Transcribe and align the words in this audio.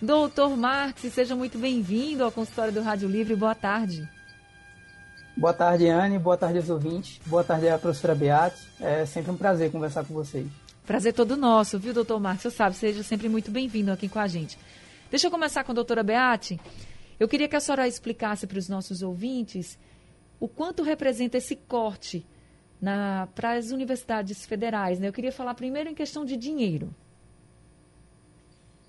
Doutor 0.00 0.54
Marx, 0.54 1.00
seja 1.12 1.34
muito 1.34 1.58
bem-vindo 1.58 2.22
ao 2.22 2.30
consultório 2.30 2.72
do 2.72 2.82
Rádio 2.82 3.08
Livre. 3.08 3.34
Boa 3.34 3.54
tarde. 3.54 4.06
Boa 5.36 5.52
tarde, 5.52 5.86
Anne. 5.86 6.18
Boa 6.18 6.36
tarde 6.36 6.58
aos 6.58 6.70
ouvintes. 6.70 7.20
Boa 7.26 7.44
tarde 7.44 7.68
à 7.68 7.78
professora 7.78 8.14
Beate. 8.14 8.56
É 8.80 9.04
sempre 9.04 9.30
um 9.30 9.36
prazer 9.36 9.70
conversar 9.70 10.02
com 10.04 10.14
vocês. 10.14 10.46
Prazer 10.86 11.12
todo 11.12 11.36
nosso, 11.36 11.78
viu, 11.78 11.92
doutor 11.92 12.18
Marx? 12.18 12.42
Você 12.42 12.50
sabe, 12.50 12.74
seja 12.74 13.02
sempre 13.02 13.28
muito 13.28 13.50
bem-vindo 13.50 13.92
aqui 13.92 14.08
com 14.08 14.18
a 14.18 14.26
gente. 14.26 14.58
Deixa 15.10 15.26
eu 15.26 15.30
começar 15.30 15.62
com 15.62 15.72
a 15.72 15.74
doutora 15.74 16.02
Beate. 16.02 16.58
Eu 17.20 17.28
queria 17.28 17.48
que 17.48 17.56
a 17.56 17.60
senhora 17.60 17.86
explicasse 17.86 18.46
para 18.46 18.58
os 18.58 18.68
nossos 18.68 19.02
ouvintes 19.02 19.78
o 20.40 20.48
quanto 20.48 20.82
representa 20.82 21.36
esse 21.36 21.54
corte 21.54 22.24
para 23.34 23.52
as 23.52 23.70
universidades 23.70 24.46
federais. 24.46 24.98
Né? 24.98 25.08
Eu 25.08 25.12
queria 25.12 25.32
falar 25.32 25.54
primeiro 25.54 25.90
em 25.90 25.94
questão 25.94 26.24
de 26.24 26.36
dinheiro. 26.36 26.94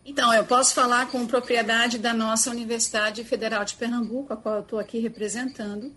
Então, 0.06 0.34
eu 0.34 0.46
posso 0.46 0.74
falar 0.74 1.08
com 1.12 1.28
propriedade 1.28 1.98
da 1.98 2.14
nossa 2.14 2.50
Universidade 2.50 3.26
Federal 3.26 3.66
de 3.66 3.76
Pernambuco, 3.76 4.32
a 4.32 4.38
qual 4.38 4.56
eu 4.56 4.62
estou 4.62 4.80
aqui 4.80 5.00
representando. 5.00 5.94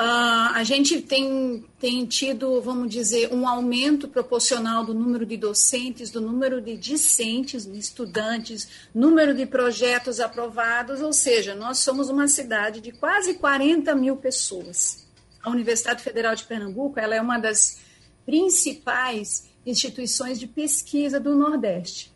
Uh, 0.00 0.54
a 0.54 0.64
gente 0.64 1.02
tem, 1.02 1.62
tem 1.78 2.06
tido, 2.06 2.58
vamos 2.62 2.90
dizer, 2.90 3.34
um 3.34 3.46
aumento 3.46 4.08
proporcional 4.08 4.82
do 4.82 4.94
número 4.94 5.26
de 5.26 5.36
docentes, 5.36 6.10
do 6.10 6.22
número 6.22 6.58
de 6.58 6.74
discentes, 6.74 7.66
de 7.66 7.78
estudantes, 7.78 8.66
número 8.94 9.34
de 9.34 9.44
projetos 9.44 10.18
aprovados, 10.18 11.02
ou 11.02 11.12
seja, 11.12 11.54
nós 11.54 11.80
somos 11.80 12.08
uma 12.08 12.26
cidade 12.28 12.80
de 12.80 12.92
quase 12.92 13.34
40 13.34 13.94
mil 13.94 14.16
pessoas. 14.16 15.06
A 15.42 15.50
Universidade 15.50 16.02
Federal 16.02 16.34
de 16.34 16.44
Pernambuco 16.44 16.98
ela 16.98 17.14
é 17.14 17.20
uma 17.20 17.38
das 17.38 17.82
principais 18.24 19.50
instituições 19.66 20.40
de 20.40 20.46
pesquisa 20.46 21.20
do 21.20 21.34
Nordeste 21.34 22.10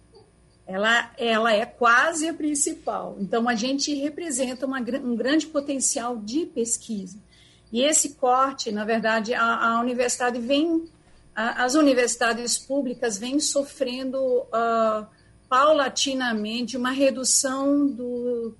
ela, 0.66 1.12
ela 1.18 1.52
é 1.52 1.66
quase 1.66 2.26
a 2.26 2.34
principal. 2.34 3.16
Então, 3.20 3.48
a 3.48 3.54
gente 3.54 3.94
representa 3.94 4.64
uma, 4.66 4.80
um 4.80 5.14
grande 5.14 5.46
potencial 5.46 6.16
de 6.16 6.46
pesquisa. 6.46 7.18
E 7.74 7.82
esse 7.82 8.14
corte, 8.14 8.70
na 8.70 8.84
verdade, 8.84 9.34
a, 9.34 9.72
a 9.72 9.80
universidade 9.80 10.38
vem, 10.38 10.88
a, 11.34 11.64
as 11.64 11.74
universidades 11.74 12.56
públicas 12.56 13.18
vêm 13.18 13.40
sofrendo 13.40 14.16
uh, 14.22 15.04
paulatinamente 15.48 16.76
uma 16.76 16.92
redução 16.92 17.84
do, 17.88 18.54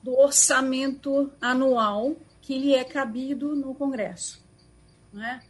do 0.00 0.16
orçamento 0.16 1.28
anual 1.40 2.14
que 2.40 2.56
lhe 2.56 2.72
é 2.72 2.84
cabido 2.84 3.56
no 3.56 3.74
Congresso. 3.74 4.40
Não 5.12 5.24
é? 5.24 5.42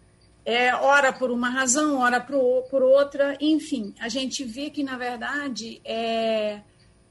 é, 0.47 0.75
ora 0.75 1.13
por 1.13 1.31
uma 1.31 1.51
razão, 1.51 1.99
ora 1.99 2.19
por, 2.19 2.63
por 2.71 2.83
outra, 2.83 3.37
enfim, 3.41 3.93
a 4.01 4.09
gente 4.09 4.43
vê 4.43 4.71
que, 4.71 4.83
na 4.85 4.97
verdade, 4.97 5.83
é, 5.85 6.63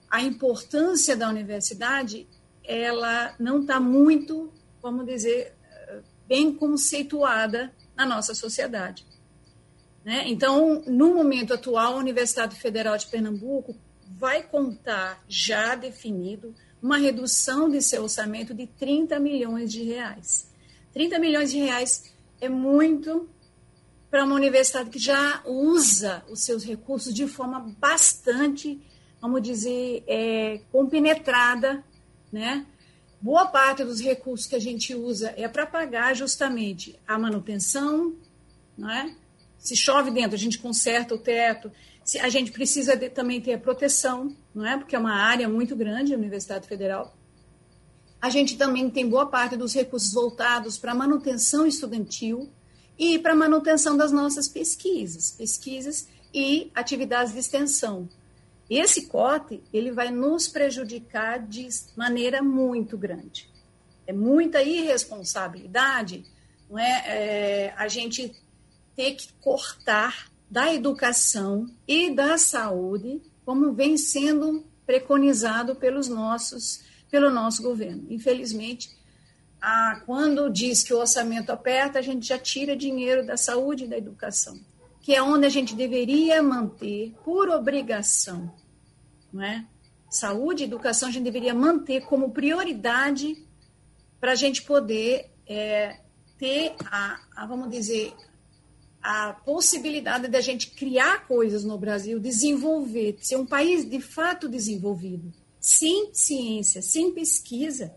a 0.10 0.22
importância 0.24 1.16
da 1.16 1.30
universidade 1.30 2.26
ela 2.64 3.36
não 3.38 3.62
está 3.62 3.80
muito, 3.80 4.52
vamos 4.82 5.06
dizer, 5.06 5.55
bem 6.28 6.54
conceituada 6.54 7.74
na 7.96 8.06
nossa 8.06 8.34
sociedade. 8.34 9.06
Né? 10.04 10.24
Então, 10.28 10.84
no 10.86 11.14
momento 11.16 11.54
atual, 11.54 11.96
a 11.96 12.00
Universidade 12.00 12.56
Federal 12.56 12.98
de 12.98 13.08
Pernambuco 13.08 13.76
vai 14.08 14.44
contar, 14.44 15.24
já 15.28 15.76
definido, 15.76 16.54
uma 16.82 16.98
redução 16.98 17.70
de 17.70 17.82
seu 17.82 18.04
orçamento 18.04 18.54
de 18.54 18.68
30 18.68 19.20
milhões 19.20 19.72
de 19.72 19.84
reais. 19.84 20.52
30 20.94 21.18
milhões 21.18 21.52
de 21.52 21.58
reais 21.58 22.14
é 22.40 22.48
muito 22.48 23.28
para 24.10 24.24
uma 24.24 24.36
universidade 24.36 24.90
que 24.90 25.00
já 25.00 25.42
usa 25.46 26.24
os 26.30 26.42
seus 26.42 26.64
recursos 26.64 27.14
de 27.14 27.28
forma 27.28 27.60
bastante, 27.80 28.80
vamos 29.20 29.42
dizer, 29.42 30.04
é, 30.08 30.62
compenetrada, 30.72 31.84
né? 32.32 32.66
Boa 33.22 33.48
parte 33.48 33.84
dos 33.84 34.00
recursos 34.00 34.46
que 34.46 34.56
a 34.56 34.60
gente 34.60 34.94
usa 34.94 35.34
é 35.36 35.48
para 35.48 35.66
pagar 35.66 36.16
justamente 36.16 37.00
a 37.08 37.18
manutenção, 37.18 38.16
não 38.78 38.90
é? 38.90 39.16
Se 39.58 39.76
chove 39.76 40.12
dentro, 40.12 40.36
a 40.36 40.40
gente 40.40 40.60
conserta 40.60 41.16
o 41.16 41.18
teto. 41.18 41.72
Se 42.04 42.20
a 42.20 42.30
gente 42.30 42.52
precisa 42.52 42.96
de, 42.96 43.10
também 43.10 43.42
ter 43.42 43.54
a 43.54 43.58
proteção, 43.58 44.36
não 44.54 44.66
é? 44.66 44.78
Porque 44.78 44.96
é 44.96 45.00
uma 45.00 45.16
área 45.16 45.50
muito 45.50 45.76
grande 45.76 46.14
a 46.14 46.18
Universidade 46.18 46.68
Federal. 46.68 47.18
A 48.22 48.30
gente 48.30 48.58
também 48.58 48.90
tem 48.90 49.10
boa 49.10 49.26
parte 49.26 49.56
dos 49.56 49.74
recursos 49.74 50.14
voltados 50.14 50.78
para 50.78 50.94
manutenção 50.94 51.66
estudantil 51.66 52.50
e 52.98 53.20
para 53.20 53.36
manutenção 53.36 53.98
das 53.98 54.12
nossas 54.12 54.48
pesquisas, 54.48 55.32
pesquisas 55.32 56.08
e 56.34 56.72
atividades 56.76 57.34
de 57.34 57.40
extensão. 57.40 58.08
Esse 58.70 59.08
corte 59.08 59.62
ele 59.72 59.92
vai 59.92 60.10
nos 60.12 60.48
prejudicar 60.48 61.40
de 61.40 61.68
maneira 61.96 62.42
muito 62.42 62.98
grande. 62.98 63.50
É 64.08 64.14
muita 64.14 64.62
irresponsabilidade, 64.62 66.26
não 66.70 66.80
é? 66.80 67.04
é 67.08 67.74
a 67.78 67.88
gente 67.88 68.32
ter 68.96 69.16
que 69.16 69.34
cortar 69.42 70.32
da 70.50 70.74
educação 70.74 71.70
e 71.88 72.12
da 72.12 72.38
saúde, 72.38 73.22
como 73.44 73.74
vem 73.74 73.98
sendo 73.98 74.66
preconizado 74.86 75.76
pelos 75.76 76.08
nossos 76.08 76.84
pelo 77.10 77.30
nosso 77.30 77.64
governo. 77.64 78.06
Infelizmente, 78.10 78.90
a, 79.62 80.02
quando 80.06 80.50
diz 80.50 80.84
que 80.84 80.94
o 80.94 81.00
orçamento 81.00 81.50
aperta, 81.50 82.00
a 82.00 82.02
gente 82.02 82.28
já 82.28 82.38
tira 82.38 82.76
dinheiro 82.76 83.26
da 83.26 83.38
saúde 83.38 83.86
e 83.86 83.88
da 83.88 83.98
educação, 83.98 84.60
que 85.06 85.14
é 85.14 85.22
onde 85.22 85.46
a 85.46 85.50
gente 85.50 85.76
deveria 85.76 86.42
manter 86.42 87.14
por 87.24 87.48
obrigação, 87.48 88.52
não 89.32 89.44
é? 89.44 89.64
Saúde 90.10 90.64
e 90.64 90.66
educação 90.66 91.10
a 91.10 91.12
gente 91.12 91.26
deveria 91.26 91.54
manter 91.54 92.02
como 92.06 92.32
prioridade 92.32 93.46
para 94.20 94.32
a 94.32 94.36
gente 94.36 94.64
poder 94.64 95.30
é, 95.46 96.00
ter 96.40 96.74
a, 96.88 97.20
a, 97.36 97.46
vamos 97.46 97.70
dizer, 97.70 98.16
a 99.00 99.34
possibilidade 99.34 100.28
da 100.28 100.42
gente 100.42 100.72
criar 100.72 101.28
coisas 101.28 101.64
no 101.64 101.78
Brasil, 101.78 102.20
desenvolver, 102.20 103.20
ser 103.22 103.36
um 103.36 103.46
país 103.46 103.88
de 103.88 104.02
fato 104.02 104.50
desenvolvido. 104.50 105.32
Sem 105.60 106.16
ciência, 106.16 106.82
sem 106.82 107.14
pesquisa, 107.14 107.96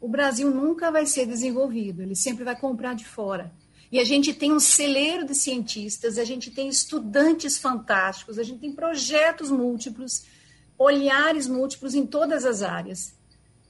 o 0.00 0.08
Brasil 0.08 0.50
nunca 0.50 0.90
vai 0.90 1.04
ser 1.04 1.26
desenvolvido, 1.26 2.00
ele 2.00 2.16
sempre 2.16 2.44
vai 2.44 2.58
comprar 2.58 2.94
de 2.94 3.04
fora. 3.04 3.52
E 3.90 3.98
a 4.00 4.04
gente 4.04 4.34
tem 4.34 4.52
um 4.52 4.60
celeiro 4.60 5.24
de 5.24 5.34
cientistas, 5.34 6.18
a 6.18 6.24
gente 6.24 6.50
tem 6.50 6.68
estudantes 6.68 7.58
fantásticos, 7.58 8.38
a 8.38 8.42
gente 8.42 8.60
tem 8.60 8.72
projetos 8.72 9.50
múltiplos, 9.50 10.24
olhares 10.78 11.46
múltiplos 11.46 11.94
em 11.94 12.06
todas 12.06 12.44
as 12.44 12.62
áreas. 12.62 13.14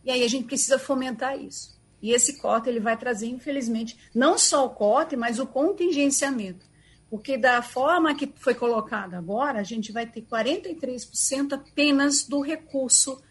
E 0.04 0.10
aí 0.10 0.22
a 0.22 0.28
gente 0.28 0.46
precisa 0.46 0.78
fomentar 0.78 1.38
isso. 1.38 1.76
E 2.00 2.12
esse 2.12 2.34
corte 2.34 2.68
ele 2.68 2.80
vai 2.80 2.96
trazer, 2.96 3.26
infelizmente, 3.26 3.98
não 4.14 4.38
só 4.38 4.64
o 4.64 4.70
corte, 4.70 5.16
mas 5.16 5.38
o 5.38 5.46
contingenciamento. 5.46 6.64
Porque 7.10 7.36
da 7.36 7.62
forma 7.62 8.14
que 8.14 8.32
foi 8.36 8.54
colocado 8.54 9.14
agora, 9.14 9.60
a 9.60 9.62
gente 9.62 9.92
vai 9.92 10.06
ter 10.06 10.22
43% 10.22 11.52
apenas 11.52 12.24
do 12.24 12.40
recurso 12.40 13.22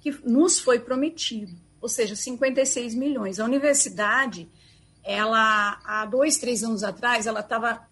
que 0.00 0.10
nos 0.24 0.58
foi 0.58 0.80
prometido, 0.80 1.52
ou 1.80 1.88
seja, 1.88 2.16
56 2.16 2.94
milhões. 2.94 3.38
A 3.38 3.44
universidade, 3.44 4.50
ela 5.04 5.80
há 5.84 6.06
dois, 6.06 6.36
três 6.36 6.62
anos 6.62 6.82
atrás, 6.84 7.26
ela 7.26 7.40
estava 7.40 7.86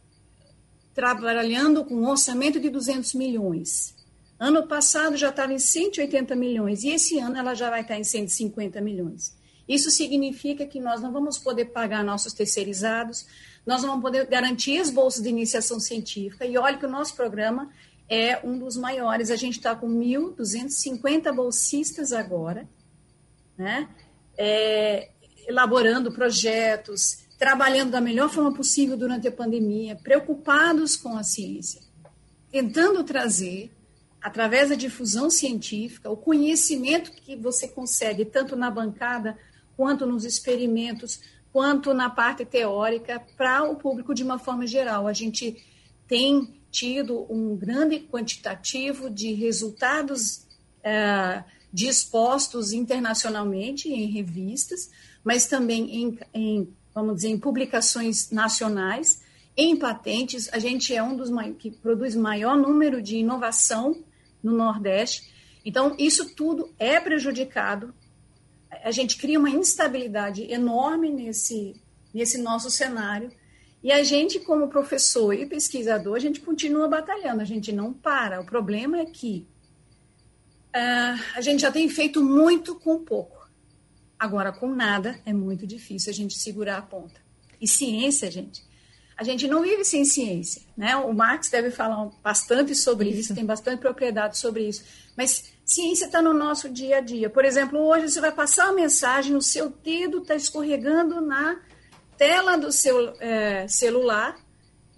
trabalhando 0.95 1.85
com 1.85 1.95
um 1.95 2.09
orçamento 2.09 2.61
de 2.61 2.69
200 2.69 3.15
milhões. 3.15 3.95
Ano 4.39 4.67
passado 4.67 5.17
já 5.17 5.29
estava 5.29 5.53
em 5.53 5.59
180 5.59 6.35
milhões 6.35 6.83
e 6.83 6.91
esse 6.91 7.19
ano 7.19 7.37
ela 7.37 7.55
já 7.55 7.69
vai 7.69 7.83
estar 7.83 7.99
em 7.99 8.05
150 8.05 8.81
milhões. 8.81 9.37
Isso 9.69 9.91
significa 9.91 10.67
que 10.67 10.81
nós 10.81 11.01
não 11.01 11.13
vamos 11.13 11.39
poder 11.39 11.67
pagar 11.67 12.03
nossos 12.03 12.33
terceirizados, 12.33 13.27
nós 13.65 13.83
não 13.83 13.91
vamos 13.91 14.03
poder 14.03 14.27
garantir 14.27 14.79
as 14.79 14.91
bolsas 14.91 15.23
de 15.23 15.29
iniciação 15.29 15.79
científica. 15.79 16.45
E 16.45 16.57
olha 16.59 16.79
que 16.79 16.87
o 16.87 16.91
nosso 16.91 17.15
programa 17.15 17.71
é 18.09 18.45
um 18.45 18.59
dos 18.59 18.77
maiores. 18.77 19.31
A 19.31 19.37
gente 19.37 19.59
está 19.59 19.77
com 19.77 19.89
1.250 19.89 21.33
bolsistas 21.33 22.13
agora, 22.13 22.69
né? 23.57 23.89
É, 24.37 25.11
elaborando 25.51 26.13
projetos, 26.13 27.19
trabalhando 27.39 27.91
da 27.91 28.01
melhor 28.01 28.31
forma 28.31 28.55
possível 28.55 28.97
durante 28.97 29.27
a 29.29 29.33
pandemia, 29.33 29.97
preocupados 29.97 30.97
com 30.97 31.17
a 31.17 31.23
ciência, 31.23 31.81
tentando 32.51 33.03
trazer, 33.05 33.71
através 34.21 34.69
da 34.69 34.75
difusão 34.75 35.31
científica, 35.31 36.11
o 36.11 36.17
conhecimento 36.17 37.11
que 37.11 37.35
você 37.37 37.67
consegue, 37.67 38.25
tanto 38.25 38.55
na 38.57 38.71
bancada, 38.71 39.37
quanto 39.77 40.07
nos 40.07 40.25
experimentos, 40.25 41.21
quanto 41.53 41.93
na 41.95 42.11
parte 42.11 42.45
teórica, 42.45 43.21
para 43.37 43.65
o 43.65 43.77
público 43.77 44.15
de 44.15 44.23
uma 44.23 44.39
forma 44.39 44.67
geral. 44.67 45.07
A 45.07 45.13
gente 45.13 45.57
tem 46.07 46.55
tido 46.71 47.27
um 47.33 47.57
grande 47.57 47.99
quantitativo 48.01 49.11
de 49.11 49.33
resultados 49.33 50.47
é, 50.85 51.43
dispostos 51.73 52.73
internacionalmente 52.73 53.89
em 53.89 54.07
revistas, 54.07 54.91
mas 55.25 55.47
também 55.47 56.03
em, 56.03 56.19
em, 56.33 56.77
vamos 56.95 57.17
dizer, 57.17 57.29
em 57.29 57.39
publicações 57.39 58.31
nacionais, 58.31 59.23
em 59.57 59.77
patentes. 59.77 60.49
A 60.53 60.59
gente 60.59 60.95
é 60.95 61.03
um 61.03 61.17
dos 61.17 61.31
que 61.59 61.71
produz 61.71 62.15
maior 62.15 62.57
número 62.57 63.03
de 63.03 63.17
inovação 63.17 64.03
no 64.43 64.53
Nordeste. 64.53 65.31
Então, 65.65 65.95
isso 65.99 66.35
tudo 66.35 66.71
é 66.79 66.99
prejudicado. 66.99 67.95
A 68.83 68.91
gente 68.91 69.17
cria 69.17 69.39
uma 69.39 69.51
instabilidade 69.51 70.51
enorme 70.51 71.11
nesse, 71.11 71.77
nesse 72.15 72.39
nosso 72.39 72.71
cenário. 72.71 73.31
E 73.83 73.91
a 73.93 74.03
gente, 74.03 74.39
como 74.41 74.69
professor 74.69 75.33
e 75.33 75.47
pesquisador, 75.47 76.17
a 76.17 76.21
gente 76.21 76.41
continua 76.41 76.87
batalhando, 76.89 77.41
a 77.41 77.47
gente 77.47 77.73
não 77.73 77.93
para. 77.93 78.41
O 78.41 78.45
problema 78.45 79.01
é 79.01 79.07
que 79.07 79.47
uh, 80.75 81.23
a 81.35 81.41
gente 81.41 81.63
já 81.63 81.73
tem 81.73 81.89
feito 81.89 82.23
muito 82.23 82.75
com 82.75 83.03
pouco. 83.03 83.40
Agora, 84.21 84.53
com 84.53 84.69
nada, 84.69 85.19
é 85.25 85.33
muito 85.33 85.67
difícil 85.67 86.11
a 86.11 86.15
gente 86.15 86.39
segurar 86.39 86.77
a 86.77 86.83
ponta. 86.83 87.19
E 87.59 87.67
ciência, 87.67 88.31
gente, 88.31 88.63
a 89.17 89.25
gente 89.25 89.49
não 89.49 89.63
vive 89.63 89.83
sem 89.83 90.05
ciência, 90.05 90.61
né? 90.77 90.95
O 90.95 91.15
Marx 91.15 91.49
deve 91.49 91.71
falar 91.71 92.11
bastante 92.23 92.75
sobre 92.75 93.09
isso, 93.09 93.21
isso 93.21 93.35
tem 93.35 93.47
bastante 93.47 93.81
propriedade 93.81 94.37
sobre 94.37 94.69
isso. 94.69 94.85
Mas 95.17 95.55
ciência 95.65 96.05
está 96.05 96.21
no 96.21 96.35
nosso 96.35 96.69
dia 96.69 96.99
a 96.99 97.01
dia. 97.01 97.31
Por 97.31 97.47
exemplo, 97.47 97.81
hoje 97.81 98.11
você 98.11 98.21
vai 98.21 98.31
passar 98.31 98.67
uma 98.67 98.75
mensagem, 98.75 99.35
o 99.35 99.41
seu 99.41 99.71
dedo 99.71 100.19
está 100.19 100.35
escorregando 100.35 101.23
na 101.23 101.59
tela 102.19 102.59
do 102.59 102.71
seu 102.71 103.15
é, 103.21 103.67
celular 103.69 104.39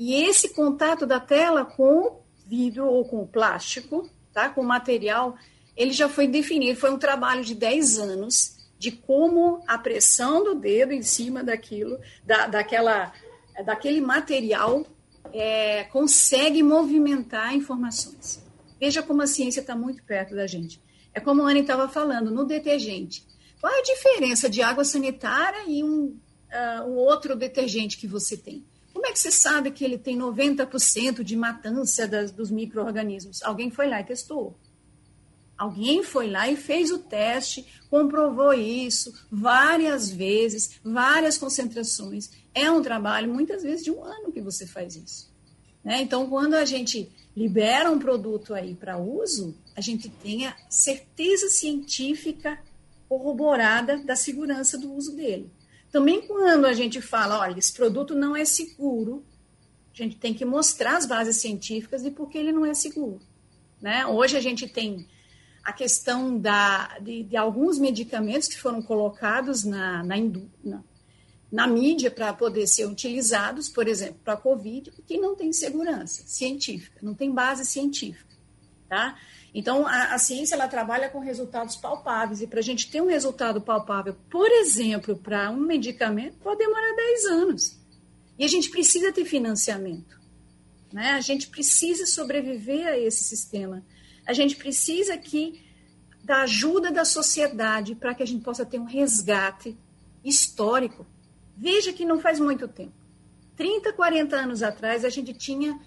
e 0.01 0.15
esse 0.25 0.49
contato 0.49 1.07
da 1.07 1.21
tela 1.21 1.65
com 1.65 2.07
o 2.07 2.23
vidro 2.45 2.87
ou 2.87 3.05
com 3.05 3.23
o 3.23 3.29
plástico, 3.29 4.11
tá? 4.33 4.49
com 4.49 4.63
o 4.63 4.67
material, 4.67 5.37
ele 5.77 5.93
já 5.93 6.09
foi 6.09 6.27
definido. 6.27 6.81
Foi 6.81 6.91
um 6.91 6.99
trabalho 6.99 7.45
de 7.45 7.55
10 7.55 7.99
anos 8.01 8.62
de 8.83 8.91
como 8.91 9.63
a 9.65 9.79
pressão 9.79 10.43
do 10.43 10.57
dedo 10.57 10.93
em 10.93 11.03
cima 11.03 11.45
daquilo, 11.45 12.01
da, 12.27 12.49
daquela, 12.49 13.13
daquele 13.65 14.01
material, 14.01 14.85
é, 15.33 15.85
consegue 15.85 16.65
movimentar 16.65 17.55
informações. 17.55 18.43
Veja 18.81 19.01
como 19.01 19.23
a 19.23 19.27
ciência 19.29 19.61
está 19.61 19.77
muito 19.77 20.03
perto 20.03 20.35
da 20.35 20.49
gente. 20.49 20.83
É 21.15 21.21
como 21.21 21.43
a 21.43 21.49
Anne 21.49 21.61
estava 21.61 21.89
falando, 21.89 22.33
no 22.33 22.45
detergente. 22.45 23.25
Qual 23.61 23.73
é 23.73 23.79
a 23.79 23.83
diferença 23.83 24.51
de 24.51 24.61
água 24.61 24.85
sanitária 24.85 25.63
e 25.69 25.85
um, 25.85 26.07
uh, 26.07 26.83
um 26.85 26.97
outro 26.97 27.37
detergente 27.37 27.97
que 27.97 28.09
você 28.09 28.37
tem? 28.37 28.67
Como 28.93 29.07
é 29.07 29.13
que 29.13 29.19
você 29.21 29.31
sabe 29.31 29.71
que 29.71 29.85
ele 29.85 29.97
tem 29.97 30.19
90% 30.19 31.23
de 31.23 31.37
matança 31.37 32.09
das, 32.09 32.33
dos 32.33 32.51
micro-organismos? 32.51 33.45
Alguém 33.45 33.71
foi 33.71 33.89
lá 33.89 34.01
e 34.01 34.05
testou. 34.05 34.59
Alguém 35.57 36.03
foi 36.03 36.29
lá 36.29 36.49
e 36.49 36.57
fez 36.57 36.91
o 36.91 36.99
teste, 36.99 37.67
comprovou 37.89 38.53
isso 38.53 39.13
várias 39.31 40.11
vezes, 40.11 40.81
várias 40.83 41.39
concentrações. 41.39 42.31
É 42.55 42.71
um 42.71 42.83
trabalho, 42.83 43.33
muitas 43.33 43.63
vezes, 43.63 43.85
de 43.85 43.91
um 43.91 44.03
ano 44.03 44.33
que 44.33 44.41
você 44.41 44.67
faz 44.67 44.97
isso. 44.97 45.33
Né? 45.85 46.03
Então, 46.03 46.29
quando 46.29 46.55
a 46.55 46.65
gente 46.65 47.11
libera 47.37 47.91
um 47.91 47.99
produto 47.99 48.55
aí 48.55 48.75
para 48.75 48.99
uso, 48.99 49.57
a 49.75 49.81
gente 49.81 50.09
tem 50.09 50.47
a 50.47 50.57
certeza 50.69 51.49
científica 51.49 52.59
corroborada 53.09 53.99
da 53.99 54.17
segurança 54.17 54.79
do 54.79 54.93
uso 54.93 55.15
dele. 55.15 55.51
Também 55.91 56.27
quando 56.27 56.65
a 56.65 56.73
gente 56.73 57.01
fala, 57.03 57.39
olha, 57.39 57.59
esse 57.59 57.73
produto 57.73 58.15
não 58.15 58.35
é 58.35 58.45
seguro, 58.45 59.23
a 59.93 59.97
gente 59.97 60.17
tem 60.17 60.33
que 60.33 60.45
mostrar 60.45 60.97
as 60.97 61.05
bases 61.05 61.37
científicas 61.37 62.03
de 62.03 62.11
por 62.11 62.31
que 62.31 62.39
ele 62.39 62.53
não 62.53 62.65
é 62.65 62.73
seguro. 62.73 63.21
Né? 63.81 64.07
Hoje 64.07 64.37
a 64.37 64.41
gente 64.41 64.67
tem 64.67 65.07
a 65.65 65.73
questão 65.73 66.37
da, 66.37 66.99
de, 66.99 67.23
de 67.23 67.37
alguns 67.37 67.79
medicamentos 67.79 68.49
que 68.49 68.61
foram 68.61 68.83
colocados 68.83 69.65
na, 69.65 70.03
na, 70.03 70.17
na, 70.65 70.83
na 71.51 71.67
mídia 71.67 72.11
para 72.11 72.33
poder 72.33 72.67
ser 72.67 72.87
utilizados, 72.87 73.69
por 73.69 73.87
exemplo, 73.87 74.17
para 74.25 74.35
a 74.35 74.37
Covid, 74.37 74.91
que 75.07 75.19
não 75.19 75.37
tem 75.37 75.53
segurança 75.53 76.23
científica, 76.27 76.99
não 77.03 77.15
tem 77.15 77.31
base 77.31 77.65
científica. 77.65 78.33
Tá? 78.89 79.17
Então, 79.55 79.87
a, 79.87 80.15
a 80.15 80.19
ciência 80.19 80.55
ela 80.55 80.67
trabalha 80.67 81.09
com 81.09 81.21
resultados 81.21 81.77
palpáveis, 81.77 82.43
e 82.43 82.47
para 82.47 82.59
a 82.59 82.63
gente 82.63 82.91
ter 82.91 83.01
um 83.01 83.07
resultado 83.07 83.61
palpável, 83.61 84.17
por 84.31 84.51
exemplo, 84.51 85.17
para 85.17 85.51
um 85.51 85.61
medicamento, 85.61 86.39
pode 86.39 86.59
demorar 86.59 86.95
10 86.97 87.25
anos. 87.27 87.79
E 88.39 88.45
a 88.45 88.49
gente 88.49 88.71
precisa 88.71 89.13
ter 89.13 89.25
financiamento. 89.25 90.21
Né? 90.93 91.11
A 91.11 91.21
gente 91.21 91.49
precisa 91.49 92.07
sobreviver 92.07 92.87
a 92.87 92.99
esse 92.99 93.23
sistema 93.23 93.85
a 94.27 94.33
gente 94.33 94.57
precisa 94.57 95.15
aqui 95.15 95.63
da 96.23 96.43
ajuda 96.43 96.91
da 96.91 97.05
sociedade 97.05 97.95
para 97.95 98.15
que 98.15 98.23
a 98.23 98.27
gente 98.27 98.45
possa 98.45 98.65
ter 98.65 98.79
um 98.79 98.85
resgate 98.85 99.77
histórico. 100.25 101.07
Veja 101.57 101.93
que 101.93 102.05
não 102.05 102.21
faz 102.21 102.39
muito 102.39 102.69
tempo. 102.69 102.93
30, 103.57 103.93
40 103.93 104.37
anos 104.37 104.63
atrás, 104.63 105.05
a 105.05 105.09
gente 105.09 105.35
tinha 105.35 105.79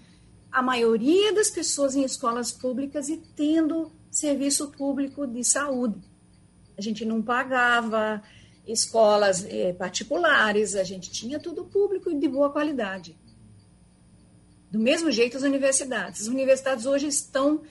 a 0.52 0.62
maioria 0.62 1.32
das 1.32 1.50
pessoas 1.50 1.96
em 1.96 2.04
escolas 2.04 2.52
públicas 2.52 3.08
e 3.08 3.16
tendo 3.34 3.90
serviço 4.10 4.70
público 4.70 5.26
de 5.26 5.42
saúde. 5.42 6.00
A 6.76 6.82
gente 6.82 7.04
não 7.04 7.22
pagava 7.22 8.22
escolas 8.66 9.44
eh, 9.44 9.72
particulares, 9.72 10.74
a 10.74 10.84
gente 10.84 11.10
tinha 11.10 11.38
tudo 11.38 11.64
público 11.64 12.10
e 12.10 12.18
de 12.18 12.28
boa 12.28 12.50
qualidade. 12.50 13.16
Do 14.70 14.78
mesmo 14.78 15.10
jeito, 15.10 15.36
as 15.36 15.42
universidades. 15.42 16.22
As 16.22 16.26
universidades 16.26 16.86
hoje 16.86 17.06
estão 17.06 17.62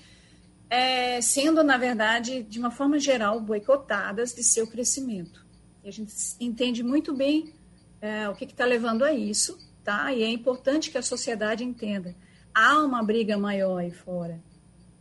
é, 0.75 1.21
sendo, 1.21 1.63
na 1.63 1.77
verdade, 1.77 2.43
de 2.43 2.59
uma 2.59 2.69
forma 2.69 2.99
geral, 2.99 3.39
boicotadas 3.39 4.35
de 4.35 4.43
seu 4.43 4.67
crescimento. 4.67 5.45
E 5.81 5.87
a 5.87 5.91
gente 5.91 6.13
entende 6.37 6.83
muito 6.83 7.13
bem 7.13 7.53
é, 8.01 8.27
o 8.27 8.35
que 8.35 8.43
está 8.43 8.65
levando 8.65 9.05
a 9.05 9.13
isso, 9.13 9.57
tá? 9.85 10.11
E 10.13 10.21
é 10.21 10.29
importante 10.29 10.91
que 10.91 10.97
a 10.97 11.01
sociedade 11.01 11.63
entenda. 11.63 12.13
Há 12.53 12.79
uma 12.79 13.01
briga 13.01 13.37
maior 13.37 13.77
aí 13.77 13.91
fora, 13.91 14.43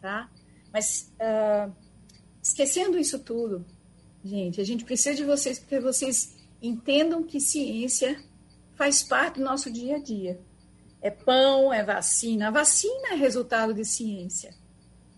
tá? 0.01 0.31
Mas, 0.73 1.13
uh, 1.19 1.73
esquecendo 2.41 2.97
isso 2.97 3.19
tudo, 3.19 3.65
gente, 4.25 4.61
a 4.61 4.65
gente 4.65 4.85
precisa 4.85 5.17
de 5.17 5.25
vocês 5.25 5.59
porque 5.59 5.81
vocês 5.81 6.37
entendam 6.63 7.25
que 7.25 7.41
ciência 7.41 8.23
faz 8.77 9.03
parte 9.03 9.41
do 9.41 9.45
nosso 9.45 9.73
dia 9.73 9.97
a 9.97 10.01
dia. 10.01 10.41
É 11.03 11.11
pão, 11.11 11.73
é 11.73 11.83
vacina. 11.83 12.47
A 12.47 12.51
vacina 12.53 13.13
é 13.13 13.15
resultado 13.17 13.75
de 13.75 13.85
ciência. 13.85 14.55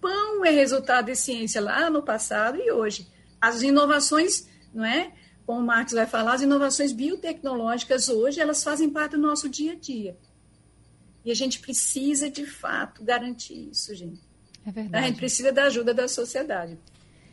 Pão 0.06 0.44
é 0.44 0.50
resultado 0.50 1.06
de 1.06 1.16
ciência 1.16 1.60
lá 1.60 1.90
no 1.90 2.00
passado 2.00 2.60
e 2.60 2.70
hoje. 2.70 3.08
As 3.40 3.62
inovações, 3.62 4.48
não 4.72 4.84
é? 4.84 5.12
Como 5.44 5.58
o 5.58 5.66
Marcos 5.66 5.94
vai 5.94 6.06
falar, 6.06 6.34
as 6.34 6.42
inovações 6.42 6.92
biotecnológicas 6.92 8.08
hoje, 8.08 8.40
elas 8.40 8.62
fazem 8.62 8.88
parte 8.88 9.12
do 9.12 9.18
nosso 9.18 9.48
dia 9.48 9.72
a 9.72 9.74
dia. 9.74 10.16
E 11.24 11.30
a 11.32 11.34
gente 11.34 11.58
precisa, 11.58 12.30
de 12.30 12.46
fato, 12.46 13.02
garantir 13.02 13.68
isso, 13.68 13.92
gente. 13.96 14.20
É 14.64 14.70
verdade. 14.70 15.04
A 15.04 15.08
gente 15.08 15.16
precisa 15.16 15.50
da 15.50 15.64
ajuda 15.64 15.92
da 15.92 16.06
sociedade. 16.06 16.78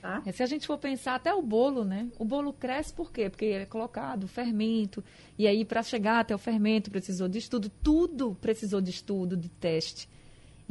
Tá? 0.01 0.24
É, 0.25 0.32
se 0.32 0.42
a 0.42 0.48
gente 0.48 0.65
for 0.65 0.80
pensar 0.80 1.13
até 1.13 1.32
o 1.32 1.44
bolo, 1.44 1.86
né? 1.86 2.10
O 2.18 2.25
bolo 2.25 2.53
cresce 2.53 2.92
por 2.92 3.12
quê? 3.12 3.30
Porque 3.30 3.46
é 3.46 3.65
colocado 3.68 4.27
fermento. 4.27 5.03
E 5.38 5.46
aí, 5.46 5.63
para 5.63 5.84
chegar 5.84 6.22
até 6.22 6.34
o 6.34 6.39
fermento, 6.39 6.89
precisou 6.89 7.27
de 7.27 7.38
estudo. 7.38 7.70
Tudo 7.70 8.36
precisou 8.42 8.82
de 8.82 8.89
estudo, 8.89 9.38
de 9.38 9.48
teste. 9.48 10.10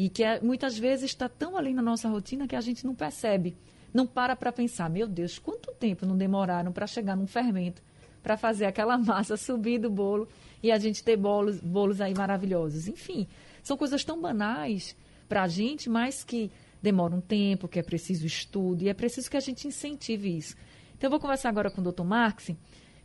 E 0.03 0.09
que 0.09 0.25
é, 0.25 0.41
muitas 0.41 0.77
vezes 0.77 1.13
está 1.13 1.29
tão 1.29 1.57
ali 1.57 1.73
na 1.73 1.81
nossa 1.81 2.09
rotina 2.09 2.49
que 2.49 2.57
a 2.57 2.61
gente 2.61 2.85
não 2.85 2.93
percebe. 2.93 3.57
Não 3.95 4.05
para 4.05 4.35
para 4.35 4.51
pensar, 4.51 4.91
meu 4.91 5.07
Deus, 5.07 5.39
quanto 5.39 5.71
tempo 5.75 6.05
não 6.05 6.17
demoraram 6.17 6.73
para 6.73 6.89
chegar 6.89 7.17
num 7.17 7.29
fermento, 7.29 7.81
para 8.21 8.37
fazer 8.37 8.65
aquela 8.65 8.99
massa 8.99 9.37
subir 9.37 9.79
do 9.79 9.89
bolo 9.89 10.27
e 10.61 10.73
a 10.73 10.79
gente 10.79 11.05
ter 11.05 11.17
bolos, 11.17 11.61
bolos 11.61 12.01
aí 12.01 12.13
maravilhosos. 12.17 12.89
Enfim, 12.89 13.29
são 13.63 13.77
coisas 13.77 14.03
tão 14.03 14.21
banais 14.21 14.97
para 15.29 15.45
a 15.45 15.47
gente, 15.47 15.89
mas 15.89 16.25
que 16.25 16.51
demora 16.83 17.15
um 17.15 17.21
tempo, 17.21 17.69
que 17.69 17.79
é 17.79 17.83
preciso 17.85 18.27
estudo 18.27 18.83
e 18.83 18.89
é 18.89 18.95
preciso 18.95 19.31
que 19.31 19.37
a 19.37 19.41
gente 19.41 19.69
incentive 19.69 20.37
isso. 20.37 20.57
Então, 20.99 21.07
eu 21.07 21.11
vou 21.13 21.21
conversar 21.21 21.49
agora 21.49 21.71
com 21.71 21.81
o 21.81 21.93
Dr. 21.93 22.03
Marx. 22.03 22.51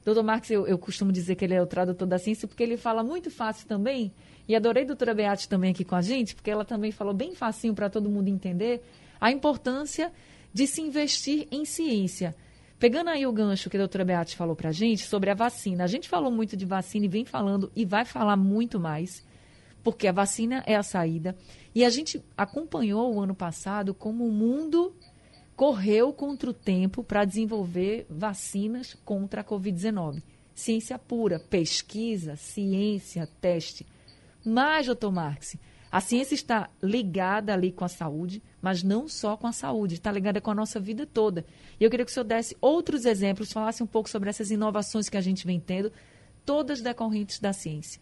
Dr. 0.08 0.24
Marx, 0.24 0.50
eu, 0.50 0.66
eu 0.66 0.78
costumo 0.78 1.12
dizer 1.12 1.36
que 1.36 1.44
ele 1.44 1.54
é 1.54 1.62
o 1.62 1.68
tradutor 1.68 2.08
da 2.08 2.18
ciência 2.18 2.48
porque 2.48 2.64
ele 2.64 2.78
fala 2.78 3.04
muito 3.04 3.30
fácil 3.30 3.68
também. 3.68 4.14
E 4.48 4.56
adorei 4.56 4.84
a 4.84 4.88
doutora 4.88 5.14
Beate 5.14 5.50
também 5.50 5.72
aqui 5.72 5.84
com 5.84 5.96
a 5.96 6.02
gente, 6.02 6.34
porque 6.34 6.50
ela 6.50 6.64
também 6.64 6.94
falou 6.94 7.14
bem 7.14 7.36
facinho 7.36 7.76
para 7.76 7.90
todo 7.90 8.10
mundo 8.10 8.30
entender 8.30 8.82
a 9.20 9.30
importância 9.30 10.10
de 10.54 10.66
se 10.66 10.82
investir 10.82 11.46
em 11.52 11.66
ciência. 11.66 12.34
Pegando 12.80 13.10
aí 13.10 13.28
o 13.28 13.34
gancho 13.34 13.70
que 13.70 13.76
a 13.76 13.80
doutora 13.80 14.06
Beate 14.06 14.38
falou 14.38 14.56
para 14.56 14.70
a 14.70 14.72
gente 14.72 15.06
sobre 15.06 15.30
a 15.30 15.34
vacina. 15.34 15.84
A 15.84 15.88
gente 15.88 16.08
falou 16.08 16.32
muito 16.32 16.56
de 16.56 16.66
vacina 16.66 17.06
e 17.06 17.10
vem 17.10 17.26
falando 17.26 17.70
e 17.76 17.84
vai 17.84 18.06
falar 18.06 18.38
muito 18.38 18.80
mais, 18.80 19.26
porque 19.84 20.08
a 20.08 20.14
vacina 20.14 20.64
é 20.66 20.78
a 20.78 20.84
saída. 20.84 21.36
E 21.76 21.84
a 21.84 21.90
gente 21.90 22.24
acompanhou 22.38 23.14
o 23.14 23.20
ano 23.20 23.36
passado 23.36 23.94
como 23.94 24.26
o 24.26 24.32
mundo 24.32 24.96
correu 25.58 26.14
contra 26.14 26.52
o 26.52 26.54
tempo 26.54 27.04
para 27.04 27.26
desenvolver 27.26 28.06
vacinas 28.08 28.96
contra 29.04 29.42
a 29.42 29.44
Covid-19. 29.44 30.22
Ciência 30.54 31.00
pura, 31.00 31.40
pesquisa, 31.40 32.36
ciência, 32.36 33.28
teste. 33.42 33.84
Mas, 34.46 34.86
doutor 34.86 35.12
Marx, 35.12 35.58
a 35.92 36.00
ciência 36.00 36.36
está 36.36 36.70
ligada 36.82 37.54
ali 37.54 37.72
com 37.72 37.84
a 37.84 37.88
saúde, 37.88 38.42
mas 38.62 38.84
não 38.84 39.08
só 39.08 39.36
com 39.36 39.48
a 39.48 39.52
saúde, 39.52 39.96
está 39.96 40.12
ligada 40.12 40.40
com 40.40 40.52
a 40.52 40.56
nossa 40.56 40.80
vida 40.80 41.08
toda. 41.08 41.44
E 41.80 41.84
eu 41.84 41.90
queria 41.90 42.06
que 42.06 42.12
o 42.12 42.14
senhor 42.14 42.26
desse 42.26 42.56
outros 42.62 43.04
exemplos, 43.04 43.52
falasse 43.52 43.82
um 43.82 43.88
pouco 43.88 44.10
sobre 44.10 44.30
essas 44.30 44.52
inovações 44.52 45.10
que 45.10 45.18
a 45.18 45.22
gente 45.22 45.48
vem 45.48 45.60
tendo, 45.60 45.92
todas 46.46 46.82
decorrentes 46.82 47.40
da 47.40 47.52
ciência. 47.52 48.00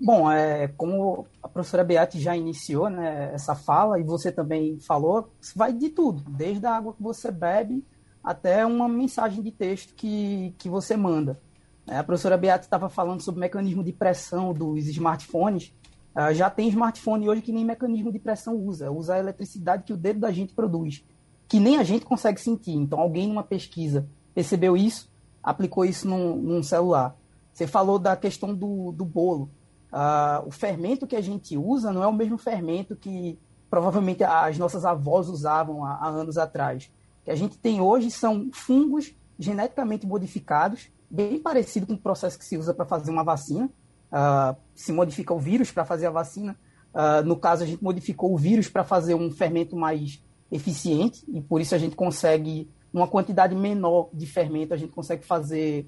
Bom, 0.00 0.30
é, 0.30 0.68
como 0.68 1.26
a 1.42 1.48
professora 1.48 1.82
Beate 1.82 2.20
já 2.20 2.36
iniciou 2.36 2.88
né, 2.88 3.32
essa 3.34 3.54
fala, 3.54 3.98
e 3.98 4.04
você 4.04 4.30
também 4.30 4.78
falou, 4.78 5.28
vai 5.56 5.72
de 5.72 5.88
tudo, 5.88 6.22
desde 6.30 6.64
a 6.66 6.76
água 6.76 6.94
que 6.94 7.02
você 7.02 7.32
bebe 7.32 7.84
até 8.22 8.64
uma 8.64 8.88
mensagem 8.88 9.42
de 9.42 9.50
texto 9.50 9.94
que, 9.94 10.54
que 10.56 10.68
você 10.68 10.96
manda. 10.96 11.40
É, 11.88 11.96
a 11.96 12.04
professora 12.04 12.36
Beate 12.36 12.66
estava 12.66 12.88
falando 12.88 13.22
sobre 13.22 13.38
o 13.38 13.40
mecanismo 13.40 13.82
de 13.82 13.92
pressão 13.92 14.52
dos 14.52 14.86
smartphones. 14.86 15.72
Uh, 16.14 16.34
já 16.34 16.50
tem 16.50 16.68
smartphone 16.68 17.28
hoje 17.28 17.42
que 17.42 17.52
nem 17.52 17.64
mecanismo 17.64 18.12
de 18.12 18.18
pressão 18.18 18.54
usa, 18.54 18.90
usa 18.90 19.14
a 19.14 19.18
eletricidade 19.18 19.84
que 19.84 19.92
o 19.92 19.96
dedo 19.96 20.20
da 20.20 20.30
gente 20.30 20.52
produz, 20.52 21.04
que 21.48 21.58
nem 21.58 21.78
a 21.78 21.82
gente 21.82 22.04
consegue 22.04 22.40
sentir. 22.40 22.72
Então, 22.72 23.00
alguém 23.00 23.26
numa 23.26 23.42
pesquisa 23.42 24.06
percebeu 24.34 24.76
isso, 24.76 25.10
aplicou 25.42 25.84
isso 25.84 26.06
num, 26.06 26.36
num 26.36 26.62
celular. 26.62 27.16
Você 27.52 27.66
falou 27.66 27.98
da 27.98 28.14
questão 28.14 28.54
do, 28.54 28.92
do 28.92 29.04
bolo. 29.04 29.50
Uh, 29.92 30.46
o 30.46 30.50
fermento 30.50 31.06
que 31.06 31.16
a 31.16 31.20
gente 31.20 31.56
usa 31.56 31.92
não 31.92 32.02
é 32.02 32.06
o 32.06 32.12
mesmo 32.12 32.36
fermento 32.36 32.94
que 32.94 33.38
provavelmente 33.70 34.22
as 34.22 34.58
nossas 34.58 34.84
avós 34.84 35.28
usavam 35.28 35.84
há, 35.84 35.94
há 35.94 36.08
anos 36.08 36.36
atrás. 36.36 36.90
O 37.20 37.24
que 37.24 37.30
a 37.30 37.36
gente 37.36 37.58
tem 37.58 37.80
hoje 37.80 38.10
são 38.10 38.50
fungos 38.52 39.14
geneticamente 39.38 40.06
modificados, 40.06 40.90
bem 41.10 41.38
parecido 41.38 41.86
com 41.86 41.94
o 41.94 41.98
processo 41.98 42.38
que 42.38 42.44
se 42.44 42.56
usa 42.56 42.74
para 42.74 42.84
fazer 42.84 43.10
uma 43.10 43.24
vacina. 43.24 43.70
Uh, 44.10 44.56
se 44.74 44.92
modifica 44.92 45.34
o 45.34 45.38
vírus 45.38 45.70
para 45.70 45.84
fazer 45.84 46.06
a 46.06 46.10
vacina. 46.10 46.58
Uh, 46.94 47.24
no 47.24 47.36
caso, 47.36 47.62
a 47.64 47.66
gente 47.66 47.82
modificou 47.82 48.32
o 48.32 48.38
vírus 48.38 48.68
para 48.68 48.84
fazer 48.84 49.14
um 49.14 49.30
fermento 49.30 49.76
mais 49.76 50.22
eficiente, 50.50 51.24
e 51.28 51.42
por 51.42 51.60
isso 51.60 51.74
a 51.74 51.78
gente 51.78 51.94
consegue, 51.94 52.70
uma 52.92 53.06
quantidade 53.06 53.54
menor 53.54 54.08
de 54.14 54.26
fermento, 54.26 54.72
a 54.72 54.76
gente 54.78 54.92
consegue 54.92 55.24
fazer 55.24 55.86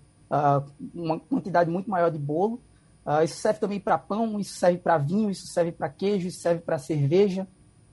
uma 0.95 1.19
quantidade 1.19 1.69
muito 1.69 1.91
maior 1.91 2.11
de 2.11 2.19
bolo. 2.19 2.61
Uh, 3.05 3.25
isso 3.25 3.37
serve 3.37 3.59
também 3.59 3.81
para 3.81 3.99
pão, 3.99 4.39
isso 4.39 4.55
serve 4.57 4.79
para 4.79 4.99
vinho, 4.99 5.31
isso 5.31 5.47
serve 5.47 5.73
para 5.73 5.89
queijo, 5.89 6.29
isso 6.29 6.41
serve 6.41 6.61
para 6.61 6.79
cerveja. 6.79 7.47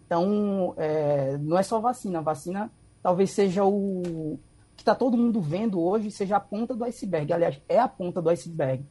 Então, 0.06 0.74
é, 0.78 1.38
não 1.38 1.58
é 1.58 1.64
só 1.64 1.80
vacina. 1.80 2.20
A 2.20 2.22
vacina 2.22 2.72
talvez 3.02 3.32
seja 3.32 3.64
o 3.66 4.40
que 4.76 4.84
está 4.84 4.94
todo 4.94 5.18
mundo 5.18 5.42
vendo 5.42 5.82
hoje, 5.82 6.12
seja 6.12 6.38
a 6.38 6.40
ponta 6.40 6.76
do 6.76 6.84
iceberg. 6.84 7.34
Aliás, 7.34 7.60
é 7.68 7.80
a 7.80 7.88
ponta 7.88 8.22
do 8.22 8.30
iceberg. 8.30 8.86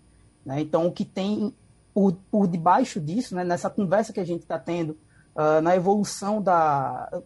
Né? 0.45 0.61
Então, 0.61 0.87
o 0.87 0.93
que 0.93 1.05
tem 1.05 1.55
por, 1.95 2.13
por 2.31 2.47
debaixo 2.49 3.01
disso, 3.01 3.35
né, 3.35 3.45
nessa 3.45 3.71
conversa 3.71 4.13
que 4.13 4.21
a 4.21 4.25
gente 4.25 4.43
está 4.43 4.59
tendo, 4.59 4.99
uh, 5.35 5.61
na 5.63 5.77
evolução 5.77 6.43
da, 6.43 7.23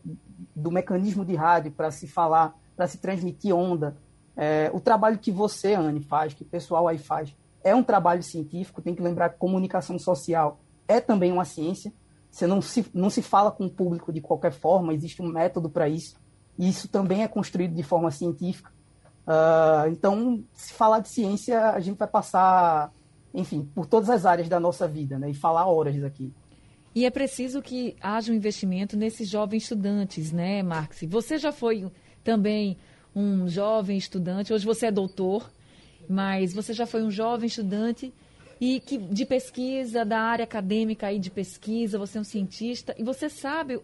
do 0.55 0.71
mecanismo 0.71 1.25
de 1.25 1.35
rádio 1.35 1.73
para 1.73 1.91
se 1.91 2.07
falar, 2.07 2.57
para 2.77 2.87
se 2.87 2.99
transmitir 2.99 3.55
onda, 3.55 3.97
é, 4.37 4.71
o 4.73 4.81
trabalho 4.81 5.19
que 5.19 5.31
você, 5.31 5.75
Anne, 5.75 6.01
faz, 6.01 6.35
que 6.35 6.43
o 6.43 6.47
pessoal 6.47 6.87
aí 6.87 6.99
faz, 6.99 7.35
é 7.63 7.75
um 7.75 7.83
trabalho 7.83 8.23
científico, 8.23 8.83
tem 8.83 8.95
que 8.95 9.03
lembrar 9.03 9.31
que 9.31 9.39
comunicação 9.39 9.99
social 9.99 10.61
é 10.89 11.01
também 11.01 11.33
uma 11.33 11.45
ciência. 11.45 11.93
Você 12.31 12.47
não 12.47 12.63
se, 12.63 12.87
não 12.95 13.11
se 13.11 13.23
fala 13.23 13.51
com 13.51 13.67
o 13.67 13.71
público 13.71 14.13
de 14.13 14.21
qualquer 14.21 14.53
forma, 14.53 14.95
existe 14.95 15.21
um 15.21 15.29
método 15.29 15.69
para 15.69 15.89
isso. 15.89 16.17
E 16.59 16.69
isso 16.69 16.89
também 16.89 17.23
é 17.23 17.29
construído 17.29 17.75
de 17.75 17.83
forma 17.83 18.11
científica. 18.11 18.71
Uh, 19.27 19.91
então, 19.91 20.45
se 20.53 20.73
falar 20.73 21.01
de 21.01 21.09
ciência, 21.09 21.71
a 21.71 21.81
gente 21.81 21.97
vai 21.97 22.09
passar, 22.09 22.93
enfim, 23.33 23.69
por 23.75 23.87
todas 23.87 24.11
as 24.11 24.27
áreas 24.27 24.49
da 24.49 24.59
nossa 24.59 24.89
vida, 24.89 25.19
né? 25.19 25.31
E 25.31 25.35
falar 25.35 25.67
horas 25.67 26.03
aqui. 26.03 26.33
E 26.95 27.05
é 27.05 27.11
preciso 27.11 27.63
que 27.63 27.97
haja 28.01 28.33
um 28.33 28.35
investimento 28.35 28.97
nesses 28.97 29.29
jovens 29.29 29.63
estudantes, 29.63 30.33
né, 30.33 30.63
Marx? 30.63 31.01
Você 31.09 31.39
já 31.39 31.53
foi 31.53 31.91
também 32.25 32.77
um 33.15 33.49
jovem 33.49 33.97
estudante, 33.97 34.53
hoje 34.53 34.65
você 34.65 34.87
é 34.87 34.91
doutor, 34.91 35.51
mas 36.11 36.53
você 36.53 36.73
já 36.73 36.87
foi 36.87 37.05
um 37.05 37.11
jovem 37.11 37.47
estudante 37.47 38.13
e 38.61 38.81
que 38.81 38.99
de 38.99 39.25
pesquisa, 39.25 40.05
da 40.05 40.19
área 40.19 40.43
acadêmica 40.43 41.07
aí 41.07 41.21
de 41.21 41.31
pesquisa, 41.31 42.01
você 42.01 42.19
é 42.19 42.21
um 42.21 42.25
cientista 42.25 42.93
e 42.99 43.05
você 43.05 43.29
sabe 43.29 43.81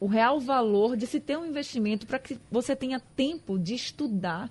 o 0.00 0.06
real 0.06 0.40
valor 0.40 0.96
de 0.96 1.06
se 1.06 1.20
ter 1.20 1.36
um 1.36 1.44
investimento 1.44 2.06
para 2.06 2.18
que 2.18 2.38
você 2.50 2.74
tenha 2.74 2.98
tempo 2.98 3.58
de 3.58 3.74
estudar 3.74 4.50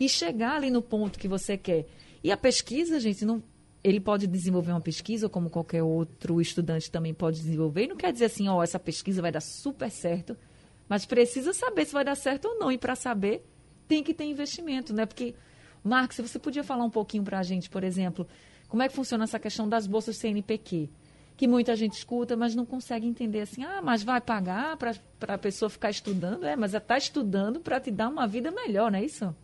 e 0.00 0.08
chegar 0.08 0.56
ali 0.56 0.68
no 0.68 0.82
ponto 0.82 1.16
que 1.16 1.28
você 1.28 1.56
quer. 1.56 1.86
E 2.24 2.32
a 2.32 2.36
pesquisa, 2.36 2.98
gente, 2.98 3.24
não, 3.24 3.40
ele 3.84 4.00
pode 4.00 4.26
desenvolver 4.26 4.72
uma 4.72 4.80
pesquisa, 4.80 5.28
como 5.28 5.48
qualquer 5.48 5.84
outro 5.84 6.40
estudante 6.40 6.90
também 6.90 7.14
pode 7.14 7.38
desenvolver. 7.38 7.84
E 7.84 7.86
não 7.86 7.96
quer 7.96 8.12
dizer 8.12 8.24
assim, 8.24 8.48
ó, 8.48 8.56
oh, 8.56 8.62
essa 8.64 8.80
pesquisa 8.80 9.22
vai 9.22 9.30
dar 9.30 9.40
super 9.40 9.92
certo, 9.92 10.36
mas 10.88 11.06
precisa 11.06 11.52
saber 11.52 11.86
se 11.86 11.92
vai 11.92 12.04
dar 12.04 12.16
certo 12.16 12.46
ou 12.46 12.58
não. 12.58 12.72
E 12.72 12.76
para 12.76 12.96
saber, 12.96 13.46
tem 13.86 14.02
que 14.02 14.12
ter 14.12 14.24
investimento, 14.24 14.92
né? 14.92 15.06
Porque 15.06 15.36
Marcos, 15.88 16.18
você 16.18 16.38
podia 16.38 16.62
falar 16.62 16.84
um 16.84 16.90
pouquinho 16.90 17.24
para 17.24 17.38
a 17.38 17.42
gente, 17.42 17.70
por 17.70 17.82
exemplo, 17.82 18.26
como 18.68 18.82
é 18.82 18.88
que 18.88 18.94
funciona 18.94 19.24
essa 19.24 19.38
questão 19.38 19.68
das 19.68 19.86
bolsas 19.86 20.16
CNPq? 20.16 20.90
Que 21.36 21.48
muita 21.48 21.74
gente 21.74 21.94
escuta, 21.94 22.36
mas 22.36 22.54
não 22.54 22.66
consegue 22.66 23.06
entender 23.06 23.40
assim, 23.40 23.64
ah, 23.64 23.80
mas 23.82 24.02
vai 24.02 24.20
pagar 24.20 24.76
para 24.76 24.94
a 25.34 25.38
pessoa 25.38 25.70
ficar 25.70 25.90
estudando? 25.90 26.44
É, 26.44 26.54
mas 26.54 26.74
está 26.74 26.98
estudando 26.98 27.60
para 27.60 27.80
te 27.80 27.90
dar 27.90 28.08
uma 28.08 28.26
vida 28.26 28.50
melhor, 28.50 28.90
não 28.90 28.98
é 28.98 29.04
isso? 29.04 29.34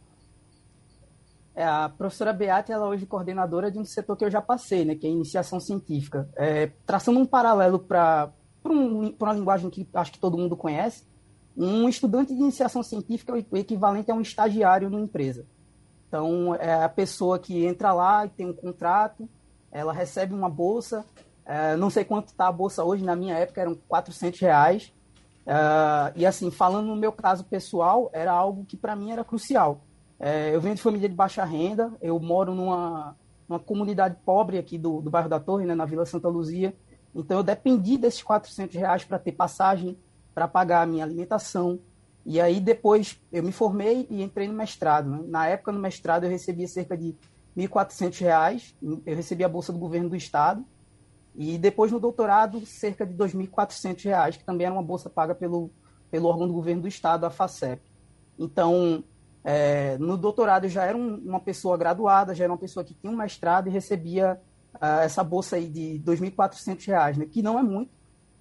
É, 1.55 1.65
a 1.65 1.89
professora 1.89 2.33
Beate, 2.33 2.73
ela 2.73 2.87
é 2.87 2.89
hoje 2.89 3.07
coordenadora 3.07 3.71
de 3.71 3.79
um 3.79 3.85
setor 3.85 4.17
que 4.17 4.25
eu 4.25 4.31
já 4.31 4.43
passei, 4.43 4.85
né, 4.85 4.97
que 4.97 5.07
é 5.07 5.11
iniciação 5.11 5.61
científica. 5.61 6.29
É, 6.37 6.73
traçando 6.85 7.21
um 7.21 7.25
paralelo 7.25 7.79
para 7.79 8.33
um, 8.65 9.15
uma 9.19 9.33
linguagem 9.33 9.71
que 9.71 9.89
acho 9.95 10.13
que 10.13 10.19
todo 10.19 10.37
mundo 10.37 10.57
conhece, 10.57 11.05
um 11.57 11.89
estudante 11.89 12.35
de 12.35 12.41
iniciação 12.41 12.83
científica 12.83 13.33
é 13.33 13.45
o 13.49 13.57
equivalente 13.57 14.11
a 14.11 14.15
um 14.15 14.21
estagiário 14.21 14.91
numa 14.91 15.05
empresa. 15.05 15.47
Então, 16.15 16.55
é 16.55 16.85
a 16.85 16.89
pessoa 16.89 17.41
que 17.41 17.67
entra 17.67 17.93
lá 17.93 18.25
e 18.25 18.29
tem 18.29 18.47
um 18.47 18.53
contrato, 18.53 19.29
ela 19.73 19.93
recebe 19.93 20.33
uma 20.33 20.49
bolsa, 20.49 21.05
é, 21.45 21.75
não 21.75 21.91
sei 21.91 22.05
quanto 22.05 22.29
está 22.29 22.47
a 22.47 22.53
bolsa 22.53 22.85
hoje, 22.85 23.05
na 23.05 23.17
minha 23.17 23.35
época 23.35 23.61
eram 23.61 23.75
400 23.89 24.39
reais. 24.39 24.93
É, 25.45 26.13
e 26.15 26.25
assim, 26.25 26.53
falando 26.53 26.87
no 26.87 26.95
meu 26.95 27.11
caso 27.11 27.43
pessoal, 27.43 28.11
era 28.13 28.31
algo 28.31 28.65
que 28.65 28.77
para 28.77 28.95
mim 28.95 29.11
era 29.11 29.25
crucial. 29.25 29.81
É, 30.21 30.55
eu 30.55 30.61
venho 30.61 30.77
de 30.77 30.83
família 30.83 31.09
de 31.09 31.17
baixa 31.17 31.45
renda, 31.45 31.93
eu 32.01 32.21
moro 32.21 32.55
numa, 32.55 33.17
uma 33.49 33.59
comunidade 33.59 34.17
pobre 34.25 34.57
aqui 34.57 34.79
do, 34.79 35.01
do 35.01 35.11
bairro 35.11 35.29
da 35.29 35.41
Torre, 35.41 35.67
né, 35.67 35.75
na 35.75 35.85
Vila 35.85 36.07
Santa 36.07 36.29
Luzia. 36.29 36.77
Então, 37.13 37.39
eu 37.39 37.43
dependi 37.43 37.99
desses 37.99 38.23
400 38.23 38.77
reais 38.77 39.03
para 39.03 39.19
ter 39.19 39.33
passagem, 39.33 39.99
para 40.33 40.47
pagar 40.47 40.83
a 40.83 40.87
minha 40.87 41.03
alimentação. 41.03 41.81
E 42.27 42.41
aí, 42.41 42.59
depois, 42.59 43.21
eu 43.31 43.43
me 43.43 43.53
formei 43.53 44.07
e 44.09 44.23
entrei 44.23 44.49
no 44.49 44.55
mestrado. 44.55 45.11
Né? 45.11 45.21
Na 45.27 45.47
época, 45.47 45.73
no 45.73 45.79
mestrado, 45.79 46.25
eu 46.25 46.31
recebia 46.31 46.67
cerca 46.67 46.97
de 46.97 47.17
R$ 47.57 47.69
1.400. 47.69 48.75
Eu 49.05 49.15
recebia 49.15 49.47
a 49.47 49.49
bolsa 49.49 49.73
do 49.73 49.79
governo 49.79 50.09
do 50.09 50.17
estado. 50.17 50.65
E 51.37 51.59
depois, 51.59 51.91
no 51.93 52.01
doutorado, 52.01 52.65
cerca 52.65 53.05
de 53.05 53.13
R$ 53.13 53.19
2.400, 53.19 54.39
que 54.39 54.45
também 54.45 54.67
era 54.67 54.75
uma 54.75 54.83
bolsa 54.83 55.11
paga 55.11 55.35
pelo, 55.35 55.71
pelo 56.11 56.29
órgão 56.29 56.47
do 56.47 56.55
governo 56.55 56.83
do 56.83 56.89
estado, 56.89 57.27
a 57.27 57.31
FACEP. 57.31 57.83
Então, 58.39 59.05
é, 59.43 59.99
no 59.99 60.17
doutorado 60.17 60.65
eu 60.65 60.71
já 60.71 60.85
era 60.85 60.97
um, 60.97 61.17
uma 61.17 61.41
pessoa 61.41 61.77
graduada, 61.77 62.35
já 62.35 62.45
era 62.45 62.53
uma 62.53 62.59
pessoa 62.59 62.83
que 62.83 62.95
tinha 62.95 63.13
um 63.13 63.17
mestrado 63.17 63.69
e 63.69 63.71
recebia 63.71 64.41
uh, 64.77 65.01
essa 65.03 65.23
bolsa 65.23 65.57
aí 65.57 65.69
de 65.69 65.95
R$ 65.95 66.03
2.400, 66.05 67.17
né, 67.19 67.27
que 67.27 67.43
não 67.43 67.59
é 67.59 67.63
muito, 67.63 67.91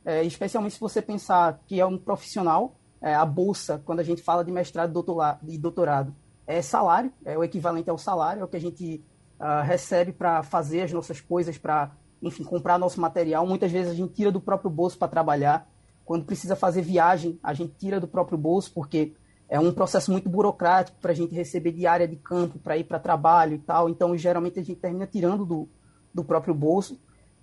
é, 0.05 0.23
especialmente 0.23 0.75
se 0.75 0.79
você 0.79 1.01
pensar 1.01 1.59
que 1.65 1.79
é 1.79 1.85
um 1.85 1.97
profissional, 1.97 2.75
é, 3.03 3.13
a 3.13 3.25
bolsa, 3.25 3.81
quando 3.83 3.99
a 3.99 4.03
gente 4.03 4.21
fala 4.21 4.45
de 4.45 4.51
mestrado 4.51 5.05
e 5.45 5.57
doutorado, 5.57 6.15
é 6.47 6.61
salário, 6.61 7.11
é 7.25 7.37
o 7.37 7.43
equivalente 7.43 7.89
ao 7.89 7.97
salário, 7.97 8.41
é 8.41 8.43
o 8.45 8.47
que 8.47 8.55
a 8.55 8.61
gente 8.61 9.03
uh, 9.37 9.61
recebe 9.63 10.13
para 10.13 10.41
fazer 10.41 10.83
as 10.83 10.91
nossas 10.93 11.19
coisas, 11.19 11.57
para, 11.57 11.91
enfim, 12.21 12.45
comprar 12.45 12.79
nosso 12.79 13.01
material. 13.01 13.45
Muitas 13.45 13.71
vezes 13.71 13.91
a 13.91 13.95
gente 13.95 14.13
tira 14.13 14.31
do 14.31 14.39
próprio 14.39 14.69
bolso 14.71 14.97
para 14.97 15.09
trabalhar. 15.09 15.67
Quando 16.05 16.25
precisa 16.25 16.55
fazer 16.55 16.81
viagem, 16.81 17.37
a 17.43 17.53
gente 17.53 17.73
tira 17.77 17.99
do 17.99 18.07
próprio 18.07 18.37
bolso, 18.37 18.71
porque 18.73 19.13
é 19.49 19.59
um 19.59 19.73
processo 19.73 20.09
muito 20.09 20.29
burocrático 20.29 20.97
para 21.01 21.11
a 21.11 21.15
gente 21.15 21.35
receber 21.35 21.73
diária 21.73 22.07
de 22.07 22.15
campo 22.15 22.57
para 22.57 22.77
ir 22.77 22.85
para 22.85 22.99
trabalho 22.99 23.55
e 23.55 23.59
tal. 23.59 23.89
Então, 23.89 24.15
geralmente, 24.17 24.59
a 24.59 24.63
gente 24.63 24.79
termina 24.79 25.05
tirando 25.05 25.45
do, 25.45 25.67
do 26.13 26.23
próprio 26.23 26.53
bolso. 26.53 26.97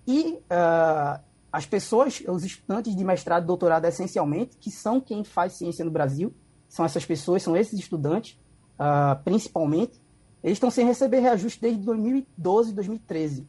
E 0.07 0.43
uh, 0.51 1.21
as 1.53 1.67
pessoas, 1.67 2.23
os 2.29 2.45
estudantes 2.45 2.95
de 2.95 3.05
mestrado 3.05 3.45
e 3.45 3.47
doutorado, 3.47 3.85
essencialmente, 3.85 4.57
que 4.57 4.71
são 4.71 5.01
quem 5.01 5.25
faz 5.25 5.55
ciência 5.55 5.85
no 5.85 5.91
Brasil, 5.91 6.33
são 6.69 6.85
essas 6.85 7.05
pessoas, 7.05 7.43
são 7.43 7.57
esses 7.57 7.79
estudantes, 7.79 8.39
uh, 8.79 9.21
principalmente, 9.25 10.01
eles 10.43 10.57
estão 10.57 10.71
sem 10.71 10.87
receber 10.87 11.19
reajuste 11.19 11.61
desde 11.61 11.83
2012, 11.83 12.73
2013. 12.73 13.47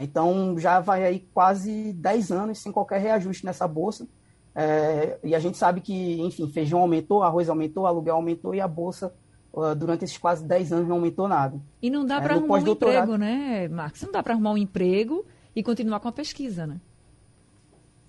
Então, 0.00 0.58
já 0.58 0.80
vai 0.80 1.04
aí 1.04 1.28
quase 1.32 1.92
10 1.92 2.32
anos 2.32 2.58
sem 2.58 2.72
qualquer 2.72 3.00
reajuste 3.00 3.44
nessa 3.44 3.68
bolsa. 3.68 4.08
É, 4.54 5.18
e 5.22 5.34
a 5.34 5.38
gente 5.38 5.56
sabe 5.56 5.80
que, 5.80 6.20
enfim, 6.20 6.48
feijão 6.50 6.80
aumentou, 6.80 7.22
arroz 7.22 7.48
aumentou, 7.48 7.86
aluguel 7.86 8.16
aumentou 8.16 8.54
e 8.54 8.60
a 8.60 8.68
bolsa 8.68 9.14
uh, 9.52 9.74
durante 9.74 10.04
esses 10.04 10.18
quase 10.18 10.44
10 10.44 10.72
anos 10.72 10.88
não 10.88 10.96
aumentou 10.96 11.28
nada. 11.28 11.60
E 11.82 11.90
não 11.90 12.04
dá 12.04 12.16
é, 12.16 12.20
para 12.20 12.34
arrumar 12.34 12.54
um 12.54 12.66
emprego, 12.66 13.16
né, 13.16 13.68
Marcos? 13.68 14.02
Não 14.02 14.12
dá 14.12 14.22
para 14.22 14.32
arrumar 14.34 14.52
um 14.52 14.58
emprego 14.58 15.24
e 15.54 15.62
continuar 15.62 16.00
com 16.00 16.08
a 16.08 16.12
pesquisa, 16.12 16.66
né? 16.66 16.80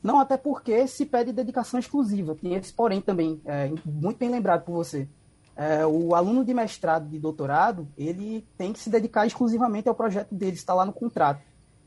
Não, 0.05 0.19
até 0.19 0.37
porque 0.37 0.85
se 0.87 1.03
pede 1.03 1.33
dedicação 1.33 1.79
exclusiva. 1.79 2.35
Tem 2.35 2.53
esse 2.53 2.71
porém 2.71 3.01
também, 3.01 3.41
é, 3.43 3.71
muito 3.83 4.19
bem 4.19 4.29
lembrado 4.29 4.63
por 4.63 4.73
você. 4.73 5.09
É, 5.55 5.83
o 5.83 6.13
aluno 6.13 6.45
de 6.45 6.53
mestrado, 6.53 7.09
de 7.09 7.17
doutorado, 7.17 7.87
ele 7.97 8.47
tem 8.55 8.71
que 8.71 8.77
se 8.77 8.87
dedicar 8.87 9.25
exclusivamente 9.25 9.89
ao 9.89 9.95
projeto 9.95 10.35
dele, 10.35 10.53
está 10.53 10.75
lá 10.75 10.85
no 10.85 10.93
contrato. 10.93 11.41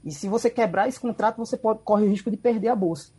E 0.04 0.10
se 0.10 0.26
você 0.26 0.50
quebrar 0.50 0.88
esse 0.88 0.98
contrato, 0.98 1.37
você 1.37 1.56
pode, 1.56 1.78
corre 1.84 2.06
o 2.06 2.08
risco 2.08 2.28
de 2.28 2.37
perder 2.37 2.70
a 2.70 2.75
bolsa. 2.75 3.12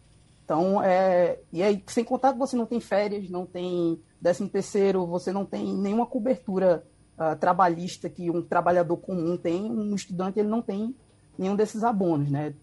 Então, 0.44 0.84
é, 0.84 1.40
e 1.54 1.64
aí, 1.64 1.82
sem 1.88 2.04
contar 2.04 2.34
que 2.34 2.40
você 2.40 2.58
não 2.58 2.66
tem 2.66 2.82
férias, 2.82 3.30
não 3.30 3.46
tem 3.46 4.02
décimo 4.20 4.50
terceiro, 4.50 5.08
você 5.08 5.32
não 5.32 5.46
tem 5.46 5.78
nenhuma 5.78 6.08
cobertura 6.08 6.84
uh, 7.18 7.38
trabalhista 7.38 8.10
que 8.10 8.30
um 8.30 8.42
trabalhador 8.42 8.98
comum 8.98 9.38
tem, 9.38 9.64
um 9.64 9.96
estudante 9.96 10.40
ele 10.40 10.50
não 10.50 10.62
tem 10.62 10.94
nenhum 11.38 11.56
desses 11.56 11.86
abonos, 11.86 12.30
né? 12.30 12.54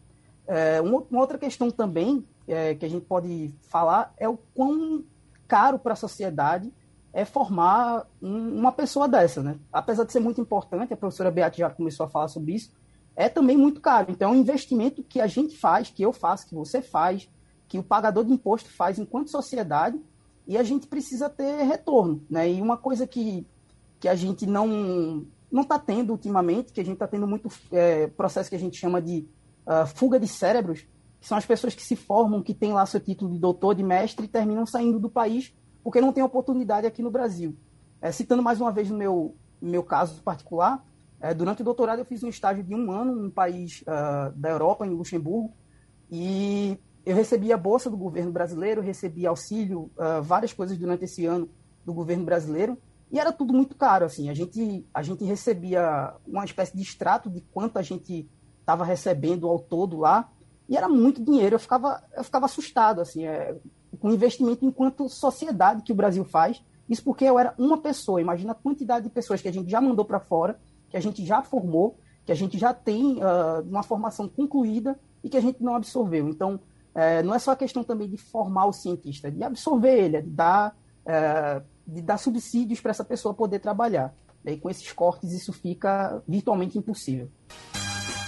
É, 0.46 0.80
uma 0.80 1.04
outra 1.20 1.38
questão 1.38 1.70
também 1.70 2.24
é, 2.46 2.74
que 2.74 2.84
a 2.84 2.88
gente 2.88 3.04
pode 3.04 3.52
falar 3.62 4.14
é 4.16 4.28
o 4.28 4.38
quão 4.54 5.04
caro 5.48 5.78
para 5.78 5.92
a 5.94 5.96
sociedade 5.96 6.72
é 7.12 7.24
formar 7.24 8.06
um, 8.20 8.58
uma 8.58 8.70
pessoa 8.70 9.08
dessa, 9.08 9.42
né? 9.42 9.58
Apesar 9.72 10.04
de 10.04 10.12
ser 10.12 10.20
muito 10.20 10.40
importante, 10.40 10.92
a 10.92 10.96
professora 10.96 11.30
Beate 11.30 11.58
já 11.58 11.70
começou 11.70 12.04
a 12.04 12.08
falar 12.08 12.28
sobre 12.28 12.54
isso, 12.54 12.70
é 13.16 13.28
também 13.28 13.56
muito 13.56 13.80
caro. 13.80 14.10
Então, 14.10 14.30
é 14.30 14.32
um 14.34 14.38
investimento 14.38 15.02
que 15.02 15.20
a 15.20 15.26
gente 15.26 15.56
faz, 15.56 15.88
que 15.88 16.02
eu 16.02 16.12
faço, 16.12 16.46
que 16.46 16.54
você 16.54 16.82
faz, 16.82 17.28
que 17.66 17.78
o 17.78 17.82
pagador 17.82 18.24
de 18.24 18.32
imposto 18.32 18.70
faz 18.70 18.98
enquanto 18.98 19.30
sociedade 19.30 19.98
e 20.46 20.56
a 20.56 20.62
gente 20.62 20.86
precisa 20.86 21.28
ter 21.28 21.62
retorno, 21.62 22.22
né? 22.28 22.50
E 22.50 22.60
uma 22.60 22.76
coisa 22.76 23.06
que, 23.06 23.46
que 23.98 24.08
a 24.08 24.14
gente 24.14 24.46
não 24.46 25.26
não 25.50 25.62
está 25.62 25.78
tendo 25.78 26.10
ultimamente, 26.10 26.72
que 26.72 26.80
a 26.80 26.84
gente 26.84 26.94
está 26.94 27.06
tendo 27.06 27.26
muito 27.26 27.48
é, 27.72 28.08
processo 28.08 28.50
que 28.50 28.56
a 28.56 28.58
gente 28.58 28.76
chama 28.76 29.00
de 29.00 29.26
uh, 29.66 29.86
fuga 29.86 30.18
de 30.18 30.28
cérebros, 30.28 30.86
que 31.20 31.26
são 31.26 31.36
as 31.36 31.44
pessoas 31.46 31.74
que 31.74 31.82
se 31.82 31.96
formam, 31.96 32.42
que 32.42 32.54
têm 32.54 32.72
lá 32.72 32.86
seu 32.86 33.00
título 33.00 33.32
de 33.32 33.38
doutor, 33.38 33.74
de 33.74 33.82
mestre 33.82 34.26
e 34.26 34.28
terminam 34.28 34.64
saindo 34.64 34.98
do 34.98 35.10
país 35.10 35.54
porque 35.86 36.00
não 36.00 36.12
tem 36.12 36.24
oportunidade 36.24 36.84
aqui 36.84 37.00
no 37.00 37.12
Brasil. 37.12 37.56
É, 38.02 38.10
citando 38.10 38.42
mais 38.42 38.60
uma 38.60 38.72
vez 38.72 38.90
no 38.90 38.98
meu, 38.98 39.36
meu 39.62 39.84
caso 39.84 40.20
particular, 40.20 40.84
é, 41.20 41.32
durante 41.32 41.62
o 41.62 41.64
doutorado 41.64 42.00
eu 42.00 42.04
fiz 42.04 42.24
um 42.24 42.28
estágio 42.28 42.64
de 42.64 42.74
um 42.74 42.90
ano 42.90 43.14
num 43.14 43.30
país 43.30 43.82
uh, 43.82 44.32
da 44.34 44.50
Europa, 44.50 44.84
em 44.84 44.90
Luxemburgo, 44.90 45.54
e 46.10 46.76
eu 47.04 47.14
recebi 47.14 47.52
a 47.52 47.56
bolsa 47.56 47.88
do 47.88 47.96
governo 47.96 48.32
brasileiro, 48.32 48.82
recebi 48.82 49.28
auxílio, 49.28 49.88
uh, 49.96 50.20
várias 50.20 50.52
coisas 50.52 50.76
durante 50.76 51.04
esse 51.04 51.24
ano 51.24 51.48
do 51.84 51.94
governo 51.94 52.24
brasileiro, 52.24 52.76
e 53.12 53.20
era 53.20 53.32
tudo 53.32 53.54
muito 53.54 53.76
caro, 53.76 54.06
assim, 54.06 54.28
a 54.28 54.34
gente, 54.34 54.84
a 54.92 55.04
gente 55.04 55.24
recebia 55.24 56.14
uma 56.26 56.44
espécie 56.44 56.76
de 56.76 56.82
extrato 56.82 57.30
de 57.30 57.42
quanto 57.52 57.78
a 57.78 57.82
gente 57.82 58.28
estava 58.66 58.84
recebendo 58.84 59.46
ao 59.46 59.60
todo 59.60 59.98
lá, 59.98 60.28
e 60.68 60.76
era 60.76 60.88
muito 60.88 61.22
dinheiro, 61.22 61.54
eu 61.54 61.60
ficava, 61.60 62.02
eu 62.16 62.24
ficava 62.24 62.46
assustado, 62.46 63.00
assim, 63.00 63.24
é, 63.24 63.54
com 64.00 64.08
o 64.08 64.12
investimento 64.12 64.64
enquanto 64.64 65.08
sociedade 65.08 65.82
que 65.82 65.92
o 65.92 65.94
Brasil 65.94 66.24
faz, 66.24 66.60
isso 66.88 67.04
porque 67.04 67.24
eu 67.24 67.38
era 67.38 67.54
uma 67.56 67.78
pessoa, 67.78 68.20
imagina 68.20 68.50
a 68.50 68.56
quantidade 68.56 69.04
de 69.04 69.10
pessoas 69.10 69.40
que 69.40 69.46
a 69.46 69.52
gente 69.52 69.70
já 69.70 69.80
mandou 69.80 70.04
para 70.04 70.18
fora, 70.18 70.58
que 70.90 70.96
a 70.96 71.00
gente 71.00 71.24
já 71.24 71.42
formou, 71.42 71.96
que 72.24 72.32
a 72.32 72.34
gente 72.34 72.58
já 72.58 72.74
tem 72.74 73.18
uh, 73.18 73.62
uma 73.68 73.84
formação 73.84 74.28
concluída 74.28 74.98
e 75.22 75.28
que 75.28 75.36
a 75.36 75.40
gente 75.40 75.62
não 75.62 75.76
absorveu. 75.76 76.28
Então, 76.28 76.58
é, 76.92 77.22
não 77.22 77.34
é 77.34 77.38
só 77.38 77.52
a 77.52 77.56
questão 77.56 77.84
também 77.84 78.08
de 78.08 78.16
formar 78.16 78.66
o 78.66 78.72
cientista, 78.72 79.30
de 79.30 79.44
absorver 79.44 79.96
ele, 79.96 80.22
de 80.22 80.30
dar, 80.30 80.76
é, 81.04 81.62
de 81.86 82.02
dar 82.02 82.18
subsídios 82.18 82.80
para 82.80 82.90
essa 82.90 83.04
pessoa 83.04 83.34
poder 83.34 83.60
trabalhar. 83.60 84.12
E 84.44 84.56
com 84.56 84.70
esses 84.70 84.90
cortes, 84.92 85.32
isso 85.32 85.52
fica 85.52 86.22
virtualmente 86.26 86.78
impossível. 86.78 87.28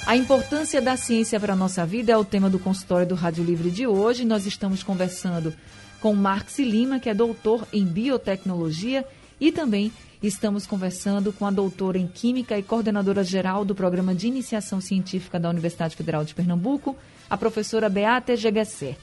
A 0.08 0.16
importância 0.16 0.80
da 0.80 0.96
ciência 0.96 1.38
para 1.38 1.52
a 1.52 1.56
nossa 1.56 1.84
vida 1.84 2.10
é 2.12 2.16
o 2.16 2.24
tema 2.24 2.48
do 2.48 2.58
consultório 2.58 3.06
do 3.06 3.14
Rádio 3.14 3.44
Livre 3.44 3.70
de 3.70 3.86
hoje. 3.86 4.24
Nós 4.24 4.46
estamos 4.46 4.82
conversando 4.82 5.52
com 6.00 6.14
Marx 6.14 6.58
Lima, 6.58 6.98
que 6.98 7.10
é 7.10 7.14
doutor 7.14 7.68
em 7.70 7.84
biotecnologia, 7.84 9.04
e 9.38 9.52
também 9.52 9.92
estamos 10.22 10.66
conversando 10.66 11.30
com 11.30 11.44
a 11.44 11.50
doutora 11.50 11.98
em 11.98 12.06
Química 12.06 12.56
e 12.56 12.62
coordenadora 12.62 13.22
geral 13.22 13.66
do 13.66 13.74
Programa 13.74 14.14
de 14.14 14.28
Iniciação 14.28 14.80
Científica 14.80 15.38
da 15.38 15.50
Universidade 15.50 15.94
Federal 15.94 16.24
de 16.24 16.34
Pernambuco, 16.34 16.96
a 17.28 17.36
professora 17.36 17.90
Beata 17.90 18.34
Gegesser. 18.34 18.96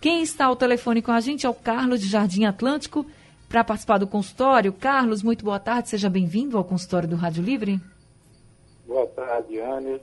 Quem 0.00 0.22
está 0.22 0.46
ao 0.46 0.56
telefone 0.56 1.02
com 1.02 1.12
a 1.12 1.20
gente 1.20 1.44
é 1.44 1.50
o 1.50 1.52
Carlos 1.52 2.00
de 2.00 2.08
Jardim 2.08 2.46
Atlântico 2.46 3.04
para 3.46 3.62
participar 3.62 3.98
do 3.98 4.06
consultório. 4.06 4.72
Carlos, 4.72 5.22
muito 5.22 5.44
boa 5.44 5.60
tarde, 5.60 5.90
seja 5.90 6.08
bem-vindo 6.08 6.56
ao 6.56 6.64
consultório 6.64 7.06
do 7.06 7.14
Rádio 7.14 7.44
Livre. 7.44 7.78
Boa 8.86 9.06
tarde, 9.08 9.60
Anne. 9.60 10.00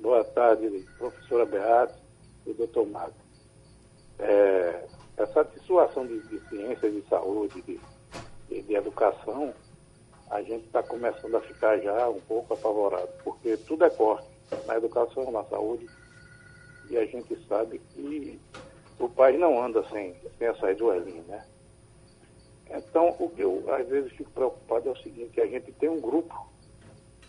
Boa 0.00 0.22
tarde, 0.22 0.86
professora 0.96 1.44
Beata 1.44 1.92
e 2.46 2.52
doutor 2.52 2.86
Mago. 2.86 3.12
É, 4.20 4.84
essa 5.16 5.44
situação 5.54 6.06
de, 6.06 6.20
de 6.20 6.38
ciência, 6.48 6.88
de 6.88 7.02
saúde, 7.08 7.60
de, 7.62 7.80
de, 8.48 8.62
de 8.62 8.74
educação, 8.76 9.52
a 10.30 10.40
gente 10.42 10.66
está 10.66 10.84
começando 10.84 11.34
a 11.34 11.40
ficar 11.40 11.78
já 11.78 12.08
um 12.08 12.20
pouco 12.20 12.54
apavorado, 12.54 13.08
porque 13.24 13.56
tudo 13.56 13.84
é 13.84 13.90
corte 13.90 14.28
na 14.68 14.76
educação, 14.76 15.32
na 15.32 15.42
saúde, 15.44 15.90
e 16.88 16.96
a 16.96 17.04
gente 17.04 17.36
sabe 17.48 17.80
que 17.92 18.40
o 19.00 19.08
país 19.08 19.38
não 19.40 19.60
anda 19.60 19.82
sem, 19.88 20.14
sem 20.38 20.54
saída 20.60 20.78
do 20.78 20.94
Elinho, 20.94 21.24
né? 21.24 21.44
Então, 22.70 23.16
o 23.18 23.28
que 23.30 23.42
eu 23.42 23.64
às 23.74 23.88
vezes 23.88 24.12
fico 24.12 24.30
preocupado 24.30 24.90
é 24.90 24.92
o 24.92 25.02
seguinte, 25.02 25.40
a 25.40 25.46
gente 25.46 25.72
tem 25.72 25.88
um 25.88 26.00
grupo 26.00 26.48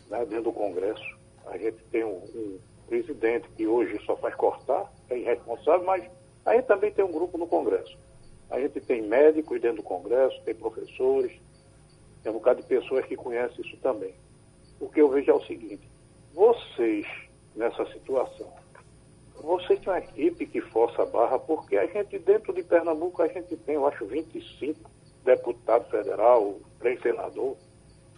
né, 0.07 0.23
dentro 0.25 0.43
do 0.45 0.53
Congresso, 0.53 1.18
a 1.45 1.57
gente 1.57 1.77
tem 1.91 2.03
um, 2.03 2.17
um 2.17 2.59
presidente 2.87 3.47
que 3.55 3.67
hoje 3.67 3.99
só 4.05 4.15
faz 4.17 4.35
cortar, 4.35 4.91
é 5.09 5.17
irresponsável, 5.17 5.85
mas 5.85 6.09
a 6.45 6.55
gente 6.55 6.65
também 6.65 6.91
tem 6.91 7.05
um 7.05 7.11
grupo 7.11 7.37
no 7.37 7.47
Congresso. 7.47 7.97
A 8.49 8.59
gente 8.59 8.81
tem 8.81 9.01
médicos 9.01 9.61
dentro 9.61 9.77
do 9.77 9.83
Congresso, 9.83 10.41
tem 10.43 10.55
professores, 10.55 11.31
tem 12.23 12.31
um 12.31 12.35
bocado 12.35 12.61
de 12.61 12.67
pessoas 12.67 13.05
que 13.05 13.15
conhecem 13.15 13.63
isso 13.63 13.77
também. 13.77 14.13
O 14.79 14.89
que 14.89 15.01
eu 15.01 15.09
vejo 15.09 15.29
é 15.29 15.33
o 15.33 15.45
seguinte, 15.45 15.87
vocês, 16.33 17.05
nessa 17.55 17.85
situação, 17.91 18.51
vocês 19.35 19.79
têm 19.79 19.93
uma 19.93 19.99
equipe 19.99 20.45
que 20.45 20.61
força 20.61 21.03
a 21.03 21.05
barra, 21.05 21.39
porque 21.39 21.77
a 21.77 21.85
gente, 21.85 22.17
dentro 22.19 22.53
de 22.53 22.63
Pernambuco, 22.63 23.21
a 23.21 23.27
gente 23.27 23.55
tem, 23.57 23.75
eu 23.75 23.87
acho, 23.87 24.05
25 24.05 24.89
deputados 25.23 25.87
federal, 25.89 26.57
três 26.79 27.01
senadores, 27.01 27.57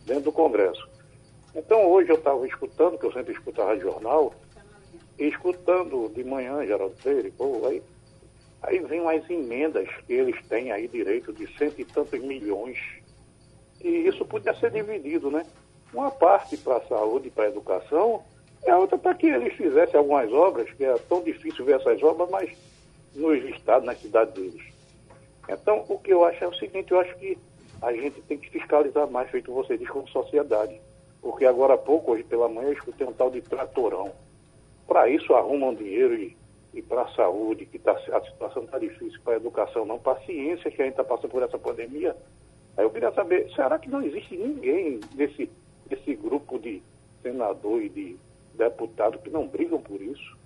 dentro 0.06 0.24
do 0.24 0.32
Congresso. 0.32 0.90
Então 1.56 1.86
hoje 1.90 2.10
eu 2.10 2.16
estava 2.16 2.46
escutando, 2.48 2.98
que 2.98 3.06
eu 3.06 3.12
sempre 3.12 3.34
escuto 3.34 3.62
a 3.62 3.66
Rádio 3.66 3.92
Jornal, 3.92 4.34
e 5.20 5.28
escutando 5.28 6.10
de 6.10 6.24
manhã, 6.24 6.66
Geraldo 6.66 6.96
Freire, 6.98 7.32
pô, 7.32 7.68
aí, 7.68 7.82
aí 8.64 8.80
vem 8.80 9.02
umas 9.02 9.30
emendas 9.30 9.88
que 10.08 10.14
eles 10.14 10.36
têm 10.48 10.72
aí 10.72 10.88
direito 10.88 11.32
de 11.34 11.46
cento 11.58 11.80
e 11.80 11.86
tantos 11.86 12.20
milhões. 12.20 12.78
E 13.84 13.88
isso 14.08 14.26
podia 14.26 14.54
ser 14.56 14.72
dividido, 14.72 15.30
né? 15.30 15.46
Uma 15.94 16.10
parte 16.10 16.58
para 16.58 16.78
a 16.78 16.88
saúde 16.88 17.28
e 17.28 17.32
para 17.32 17.46
a 17.46 17.50
educação, 17.50 18.24
e 18.66 18.70
a 18.70 18.78
outra 18.78 18.98
para 18.98 19.14
que 19.14 19.28
eles 19.28 19.54
fizessem 19.54 19.98
algumas 19.98 20.32
obras, 20.32 20.72
que 20.72 20.86
é 20.86 20.94
tão 21.10 21.22
difícil 21.22 21.66
ver 21.66 21.80
essas 21.80 22.02
obras, 22.02 22.30
mas 22.30 22.58
nos 23.14 23.44
estados, 23.44 23.86
na 23.86 23.96
cidade 23.96 24.32
deles. 24.32 24.74
Então, 25.50 25.86
o 25.90 26.00
que 26.00 26.14
eu 26.14 26.24
acho 26.24 26.44
é 26.44 26.48
o 26.48 26.56
seguinte, 26.56 26.92
eu 26.92 27.00
acho 27.00 27.14
que 27.18 27.38
a 27.82 27.92
gente 27.92 28.22
tem 28.22 28.38
que 28.38 28.50
fiscalizar 28.50 29.10
mais, 29.10 29.30
feito 29.30 29.52
você 29.52 29.78
diz, 29.78 29.90
como 29.90 30.08
sociedade. 30.08 30.80
Porque 31.22 31.46
agora 31.46 31.76
há 31.76 31.78
pouco, 31.78 32.12
hoje 32.12 32.24
pela 32.24 32.50
manhã, 32.50 32.70
eu 32.70 32.74
escutei 32.74 33.06
um 33.06 33.14
tal 33.14 33.30
de 33.30 33.42
tratorão. 33.42 34.12
Para 34.88 35.08
isso 35.10 35.34
arrumam 35.34 35.74
dinheiro 35.74 36.16
e, 36.16 36.36
e 36.74 36.82
para 36.82 37.04
a 37.04 37.14
saúde, 37.14 37.66
que 37.66 37.78
tá, 37.78 37.92
a 37.92 38.22
situação 38.22 38.64
está 38.64 38.80
difícil, 38.80 39.20
para 39.24 39.34
a 39.34 39.38
educação 39.38 39.86
não, 39.86 40.00
para 40.00 40.18
a 40.18 40.22
ciência, 40.22 40.72
que 40.72 40.82
a 40.82 40.86
gente 40.86 40.94
está 40.94 41.04
passando 41.04 41.32
por 41.32 41.44
essa 41.44 41.60
pandemia. 41.60 42.16
Aí 42.76 42.84
eu 42.84 42.90
queria 42.90 43.12
saber, 43.12 43.50
será 43.54 43.78
que 43.78 43.90
não 43.90 44.02
existe 44.02 44.36
ninguém 44.36 45.00
desse, 45.14 45.50
desse 45.88 46.16
grupo 46.16 46.58
de 46.58 46.82
senador 47.22 47.82
e 47.84 47.90
de 47.90 48.18
deputado 48.56 49.20
que 49.20 49.30
não 49.30 49.48
brigam 49.48 49.80
por 49.80 50.02
isso? 50.02 50.38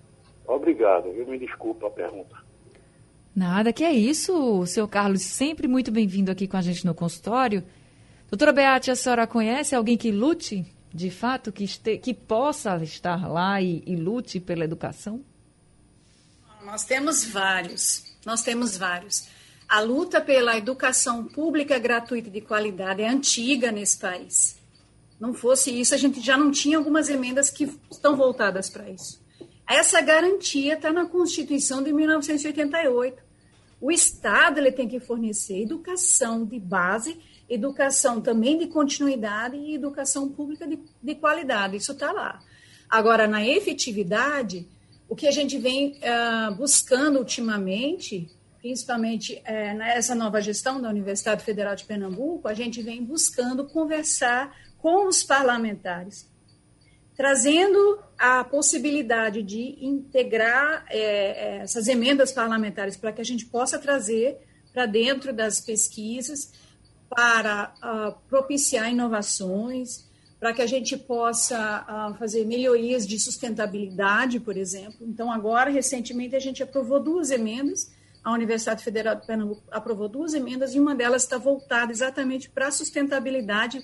Obrigado, 0.47 1.07
eu 1.07 1.25
me 1.25 1.37
desculpo 1.37 1.85
a 1.85 1.91
pergunta. 1.91 2.35
Nada, 3.35 3.73
que 3.73 3.83
é 3.83 3.91
isso, 3.91 4.65
seu 4.65 4.87
Carlos, 4.87 5.21
sempre 5.21 5.67
muito 5.67 5.91
bem-vindo 5.91 6.31
aqui 6.31 6.47
com 6.47 6.57
a 6.57 6.61
gente 6.61 6.85
no 6.85 6.93
consultório. 6.93 7.63
Doutora 8.29 8.51
Beate, 8.51 8.91
a 8.91 8.95
senhora 8.95 9.27
conhece 9.27 9.75
alguém 9.75 9.97
que 9.97 10.11
lute, 10.11 10.65
de 10.93 11.09
fato, 11.09 11.51
que, 11.51 11.63
este, 11.63 11.97
que 11.97 12.13
possa 12.13 12.75
estar 12.83 13.29
lá 13.29 13.61
e, 13.61 13.83
e 13.85 13.95
lute 13.95 14.39
pela 14.39 14.63
educação? 14.63 15.23
Nós 16.65 16.83
temos 16.83 17.23
vários, 17.23 18.03
nós 18.25 18.41
temos 18.41 18.75
vários. 18.75 19.27
A 19.67 19.79
luta 19.79 20.19
pela 20.19 20.57
educação 20.57 21.23
pública 21.23 21.77
gratuita 21.77 22.29
de 22.29 22.41
qualidade 22.41 23.01
é 23.01 23.07
antiga 23.07 23.71
nesse 23.71 23.97
país. 23.99 24.59
Não 25.19 25.33
fosse 25.33 25.71
isso, 25.79 25.93
a 25.93 25.97
gente 25.97 26.19
já 26.19 26.37
não 26.37 26.51
tinha 26.51 26.77
algumas 26.77 27.09
emendas 27.09 27.49
que 27.49 27.71
estão 27.91 28.15
voltadas 28.15 28.69
para 28.69 28.89
isso. 28.89 29.23
Essa 29.67 30.01
garantia 30.01 30.73
está 30.73 30.91
na 30.91 31.05
Constituição 31.05 31.81
de 31.81 31.93
1988. 31.93 33.23
O 33.79 33.91
Estado 33.91 34.59
ele 34.59 34.71
tem 34.71 34.87
que 34.87 34.99
fornecer 34.99 35.61
educação 35.61 36.45
de 36.45 36.59
base, 36.59 37.19
educação 37.49 38.21
também 38.21 38.57
de 38.57 38.67
continuidade 38.67 39.55
e 39.55 39.75
educação 39.75 40.29
pública 40.29 40.67
de, 40.67 40.79
de 41.01 41.15
qualidade. 41.15 41.77
Isso 41.77 41.91
está 41.91 42.11
lá. 42.11 42.39
Agora, 42.89 43.27
na 43.27 43.45
efetividade, 43.45 44.67
o 45.07 45.15
que 45.15 45.27
a 45.27 45.31
gente 45.31 45.57
vem 45.57 45.99
uh, 45.99 46.55
buscando 46.55 47.19
ultimamente, 47.19 48.29
principalmente 48.59 49.41
uh, 49.47 49.77
nessa 49.77 50.15
nova 50.15 50.41
gestão 50.41 50.81
da 50.81 50.89
Universidade 50.89 51.43
Federal 51.43 51.75
de 51.75 51.85
Pernambuco, 51.85 52.47
a 52.47 52.53
gente 52.53 52.81
vem 52.81 53.03
buscando 53.03 53.65
conversar 53.65 54.55
com 54.77 55.07
os 55.07 55.23
parlamentares 55.23 56.27
trazendo 57.15 57.99
a 58.17 58.43
possibilidade 58.43 59.41
de 59.41 59.77
integrar 59.81 60.85
é, 60.89 60.99
é, 60.99 61.57
essas 61.57 61.87
emendas 61.87 62.31
parlamentares 62.31 62.97
para 62.97 63.11
que 63.11 63.21
a 63.21 63.25
gente 63.25 63.45
possa 63.45 63.79
trazer 63.79 64.37
para 64.73 64.85
dentro 64.85 65.31
das 65.31 65.61
pesquisas, 65.61 66.51
para 67.09 67.73
uh, 67.77 68.29
propiciar 68.29 68.91
inovações, 68.91 70.05
para 70.37 70.53
que 70.53 70.61
a 70.61 70.67
gente 70.67 70.97
possa 70.97 71.85
uh, 71.87 72.17
fazer 72.17 72.45
melhorias 72.45 73.07
de 73.07 73.17
sustentabilidade, 73.17 74.39
por 74.39 74.57
exemplo. 74.57 74.97
Então, 75.01 75.31
agora, 75.31 75.69
recentemente, 75.69 76.35
a 76.35 76.39
gente 76.39 76.61
aprovou 76.61 76.99
duas 76.99 77.31
emendas, 77.31 77.89
a 78.21 78.33
Universidade 78.33 78.83
Federal 78.83 79.15
de 79.15 79.25
Pernambuco 79.25 79.63
aprovou 79.71 80.09
duas 80.09 80.33
emendas, 80.33 80.75
e 80.75 80.79
uma 80.79 80.93
delas 80.93 81.23
está 81.23 81.37
voltada 81.37 81.91
exatamente 81.91 82.49
para 82.49 82.67
a 82.67 82.71
sustentabilidade, 82.71 83.81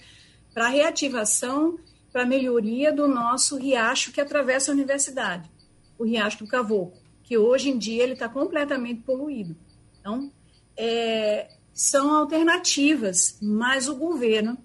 para 0.53 0.65
a 0.65 0.69
reativação 0.69 1.79
para 2.11 2.23
a 2.23 2.25
melhoria 2.25 2.91
do 2.91 3.07
nosso 3.07 3.57
riacho 3.57 4.11
que 4.11 4.19
atravessa 4.19 4.71
a 4.71 4.73
universidade, 4.73 5.49
o 5.97 6.03
riacho 6.03 6.39
do 6.39 6.47
Cavoco, 6.47 6.97
que 7.23 7.37
hoje 7.37 7.69
em 7.69 7.77
dia 7.77 8.03
ele 8.03 8.13
está 8.13 8.27
completamente 8.27 9.01
poluído. 9.01 9.55
Então, 9.99 10.31
é, 10.75 11.51
são 11.73 12.13
alternativas, 12.13 13.37
mas 13.41 13.87
o 13.87 13.95
governo 13.95 14.57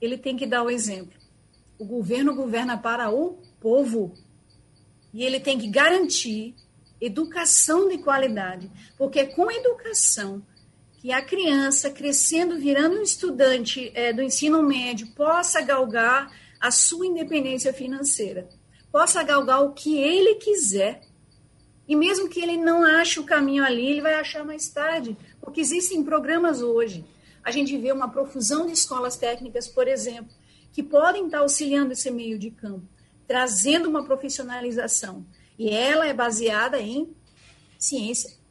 ele 0.00 0.18
tem 0.18 0.36
que 0.36 0.46
dar 0.46 0.62
o 0.62 0.70
exemplo. 0.70 1.18
O 1.78 1.84
governo 1.84 2.34
governa 2.34 2.76
para 2.76 3.10
o 3.10 3.38
povo 3.60 4.14
e 5.12 5.24
ele 5.24 5.40
tem 5.40 5.58
que 5.58 5.68
garantir 5.68 6.54
educação 7.00 7.88
de 7.88 7.98
qualidade, 7.98 8.70
porque 8.96 9.26
com 9.26 9.50
educação 9.50 10.42
que 11.06 11.12
a 11.12 11.22
criança, 11.22 11.88
crescendo, 11.88 12.58
virando 12.58 12.98
um 12.98 13.02
estudante 13.02 13.92
é, 13.94 14.12
do 14.12 14.20
ensino 14.20 14.60
médio, 14.60 15.06
possa 15.14 15.60
galgar 15.60 16.36
a 16.60 16.72
sua 16.72 17.06
independência 17.06 17.72
financeira, 17.72 18.48
possa 18.90 19.22
galgar 19.22 19.62
o 19.62 19.72
que 19.72 19.96
ele 19.96 20.34
quiser. 20.34 21.02
E 21.86 21.94
mesmo 21.94 22.28
que 22.28 22.40
ele 22.40 22.56
não 22.56 22.82
ache 22.84 23.20
o 23.20 23.24
caminho 23.24 23.64
ali, 23.64 23.86
ele 23.86 24.00
vai 24.00 24.14
achar 24.14 24.44
mais 24.44 24.68
tarde, 24.68 25.16
porque 25.40 25.60
existem 25.60 26.02
programas 26.02 26.60
hoje. 26.60 27.04
A 27.44 27.52
gente 27.52 27.78
vê 27.78 27.92
uma 27.92 28.08
profusão 28.08 28.66
de 28.66 28.72
escolas 28.72 29.16
técnicas, 29.16 29.68
por 29.68 29.86
exemplo, 29.86 30.34
que 30.72 30.82
podem 30.82 31.26
estar 31.26 31.38
auxiliando 31.38 31.92
esse 31.92 32.10
meio 32.10 32.36
de 32.36 32.50
campo, 32.50 32.82
trazendo 33.28 33.88
uma 33.88 34.04
profissionalização. 34.04 35.24
E 35.56 35.70
ela 35.70 36.04
é 36.04 36.12
baseada 36.12 36.80
em 36.80 37.14
ciência 37.78 38.44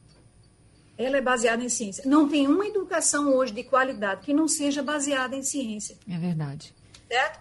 ela 0.98 1.16
é 1.16 1.20
baseada 1.20 1.62
em 1.62 1.68
ciência. 1.68 2.04
Não 2.06 2.28
tem 2.28 2.46
uma 2.46 2.66
educação 2.66 3.34
hoje 3.34 3.52
de 3.52 3.64
qualidade 3.64 4.22
que 4.22 4.32
não 4.32 4.48
seja 4.48 4.82
baseada 4.82 5.36
em 5.36 5.42
ciência. 5.42 5.96
É 6.08 6.18
verdade. 6.18 6.74
Certo? 7.08 7.40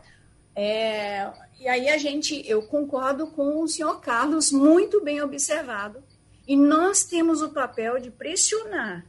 É, 0.55 1.31
e 1.59 1.67
aí 1.67 1.89
a 1.89 1.97
gente, 1.97 2.43
eu 2.47 2.63
concordo 2.63 3.27
com 3.27 3.61
o 3.61 3.67
senhor 3.67 3.99
Carlos, 4.01 4.51
muito 4.51 5.03
bem 5.03 5.21
observado. 5.21 6.03
E 6.47 6.55
nós 6.55 7.03
temos 7.03 7.41
o 7.41 7.49
papel 7.49 7.99
de 7.99 8.11
pressionar 8.11 9.05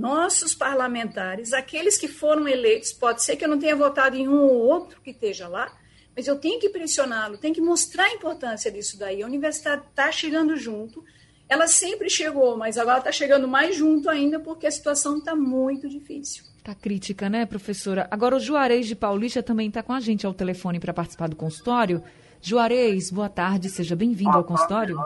nossos 0.00 0.54
parlamentares, 0.54 1.52
aqueles 1.52 1.98
que 1.98 2.08
foram 2.08 2.48
eleitos, 2.48 2.90
pode 2.90 3.22
ser 3.22 3.36
que 3.36 3.44
eu 3.44 3.48
não 3.48 3.58
tenha 3.58 3.76
votado 3.76 4.16
em 4.16 4.26
um 4.26 4.40
ou 4.44 4.54
outro 4.54 4.98
que 5.02 5.10
esteja 5.10 5.46
lá, 5.46 5.70
mas 6.16 6.26
eu 6.26 6.38
tenho 6.38 6.58
que 6.58 6.70
pressioná-lo, 6.70 7.36
tenho 7.36 7.54
que 7.54 7.60
mostrar 7.60 8.04
a 8.04 8.14
importância 8.14 8.72
disso 8.72 8.98
daí. 8.98 9.22
A 9.22 9.26
universidade 9.26 9.84
está 9.90 10.10
chegando 10.10 10.56
junto, 10.56 11.04
ela 11.50 11.66
sempre 11.66 12.08
chegou, 12.08 12.56
mas 12.56 12.78
agora 12.78 12.98
está 12.98 13.10
chegando 13.10 13.48
mais 13.48 13.74
junto 13.74 14.08
ainda 14.08 14.38
porque 14.38 14.68
a 14.68 14.70
situação 14.70 15.18
está 15.18 15.34
muito 15.34 15.88
difícil. 15.88 16.44
Está 16.56 16.76
crítica, 16.76 17.28
né, 17.28 17.44
professora? 17.44 18.06
Agora 18.08 18.36
o 18.36 18.38
Juarez 18.38 18.86
de 18.86 18.94
Paulista 18.94 19.42
também 19.42 19.66
está 19.66 19.82
com 19.82 19.92
a 19.92 19.98
gente 19.98 20.24
ao 20.24 20.32
telefone 20.32 20.78
para 20.78 20.94
participar 20.94 21.28
do 21.28 21.34
consultório. 21.34 22.04
Juarez, 22.40 23.10
boa 23.10 23.28
tarde, 23.28 23.68
seja 23.68 23.96
bem-vindo 23.96 24.30
ao 24.30 24.44
consultório. 24.44 24.96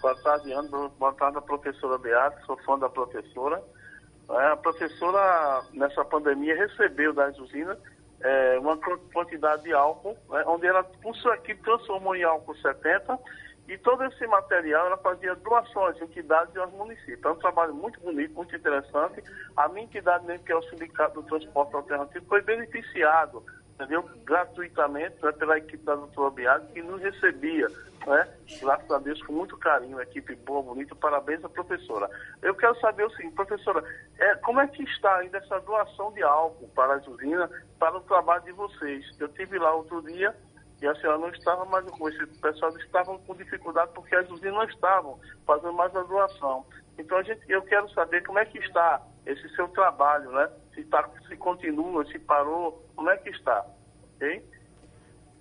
Boa 0.00 0.16
tarde, 0.16 0.52
Ana. 0.52 0.90
Boa 0.98 1.12
tarde, 1.12 1.40
professora 1.42 1.96
Beata, 1.96 2.42
sou 2.44 2.56
fã 2.64 2.76
da 2.76 2.88
professora. 2.88 3.62
É, 4.30 4.46
a 4.48 4.56
professora, 4.56 5.62
nessa 5.74 6.04
pandemia, 6.04 6.56
recebeu 6.56 7.12
das 7.12 7.38
usinas 7.38 7.78
é, 8.20 8.58
uma 8.58 8.76
quantidade 9.12 9.62
de 9.62 9.72
álcool, 9.72 10.16
né, 10.28 10.42
onde 10.48 10.66
ela, 10.66 10.82
por 10.82 11.14
isso 11.14 11.28
aqui, 11.28 11.54
transformou 11.54 12.16
em 12.16 12.24
álcool 12.24 12.56
70 12.56 13.16
e 13.68 13.78
todo 13.78 14.04
esse 14.04 14.26
material 14.26 14.86
ela 14.86 14.96
fazia 14.98 15.34
doações 15.36 16.00
a 16.00 16.04
entidades 16.04 16.54
e 16.54 16.58
aos 16.58 16.72
municípios. 16.72 17.24
É 17.24 17.30
um 17.30 17.36
trabalho 17.36 17.74
muito 17.74 18.00
bonito, 18.00 18.34
muito 18.34 18.54
interessante. 18.54 19.22
A 19.56 19.68
minha 19.68 19.84
entidade 19.84 20.26
mesmo, 20.26 20.44
que 20.44 20.52
é 20.52 20.56
o 20.56 20.62
Sindicato 20.62 21.22
do 21.22 21.28
Transporte 21.28 21.74
Alternativo, 21.74 22.26
foi 22.26 22.42
beneficiado, 22.42 23.44
entendeu? 23.74 24.02
Gratuitamente 24.24 25.16
né, 25.22 25.32
pela 25.32 25.58
equipe 25.58 25.84
da 25.84 25.94
doutora 25.94 26.30
Biagi, 26.30 26.66
que 26.72 26.82
nos 26.82 27.00
recebia, 27.00 27.68
né? 28.04 28.28
Graças 28.60 28.90
a 28.90 28.98
Deus, 28.98 29.22
com 29.22 29.32
muito 29.32 29.56
carinho, 29.56 30.00
equipe 30.00 30.34
boa, 30.34 30.62
bonita. 30.62 30.96
Parabéns 30.96 31.44
à 31.44 31.48
professora. 31.48 32.10
Eu 32.42 32.56
quero 32.56 32.78
saber 32.80 33.04
o 33.04 33.10
seguinte, 33.10 33.34
professora, 33.34 33.84
é, 34.18 34.34
como 34.36 34.60
é 34.60 34.66
que 34.66 34.82
está 34.82 35.18
ainda 35.18 35.38
essa 35.38 35.60
doação 35.60 36.12
de 36.12 36.22
álcool 36.22 36.68
para 36.74 36.94
as 36.94 37.06
usinas, 37.06 37.48
para 37.78 37.96
o 37.96 38.00
trabalho 38.00 38.42
de 38.42 38.52
vocês? 38.52 39.06
Eu 39.20 39.28
tive 39.28 39.56
lá 39.56 39.72
outro 39.72 40.02
dia 40.02 40.34
e 40.82 40.86
a 40.86 40.94
senhora 40.96 41.18
não 41.18 41.28
estava 41.28 41.64
mais 41.66 41.88
com 41.90 42.08
esse 42.08 42.26
pessoal 42.40 42.76
estavam 42.78 43.16
com 43.18 43.36
dificuldade 43.36 43.92
porque 43.94 44.16
as 44.16 44.28
usinas 44.28 44.54
não 44.54 44.64
estavam 44.64 45.18
fazendo 45.46 45.72
mais 45.74 45.94
a 45.94 46.02
doação. 46.02 46.66
Então 46.98 47.16
a 47.18 47.22
gente, 47.22 47.40
eu 47.48 47.62
quero 47.62 47.88
saber 47.92 48.24
como 48.26 48.40
é 48.40 48.44
que 48.44 48.58
está 48.58 49.00
esse 49.24 49.48
seu 49.54 49.68
trabalho, 49.68 50.32
né? 50.32 50.50
Se, 50.74 50.82
tá, 50.84 51.08
se 51.28 51.36
continua, 51.36 52.04
se 52.06 52.18
parou, 52.18 52.84
como 52.96 53.08
é 53.08 53.16
que 53.16 53.30
está, 53.30 53.64
ok? 54.16 54.44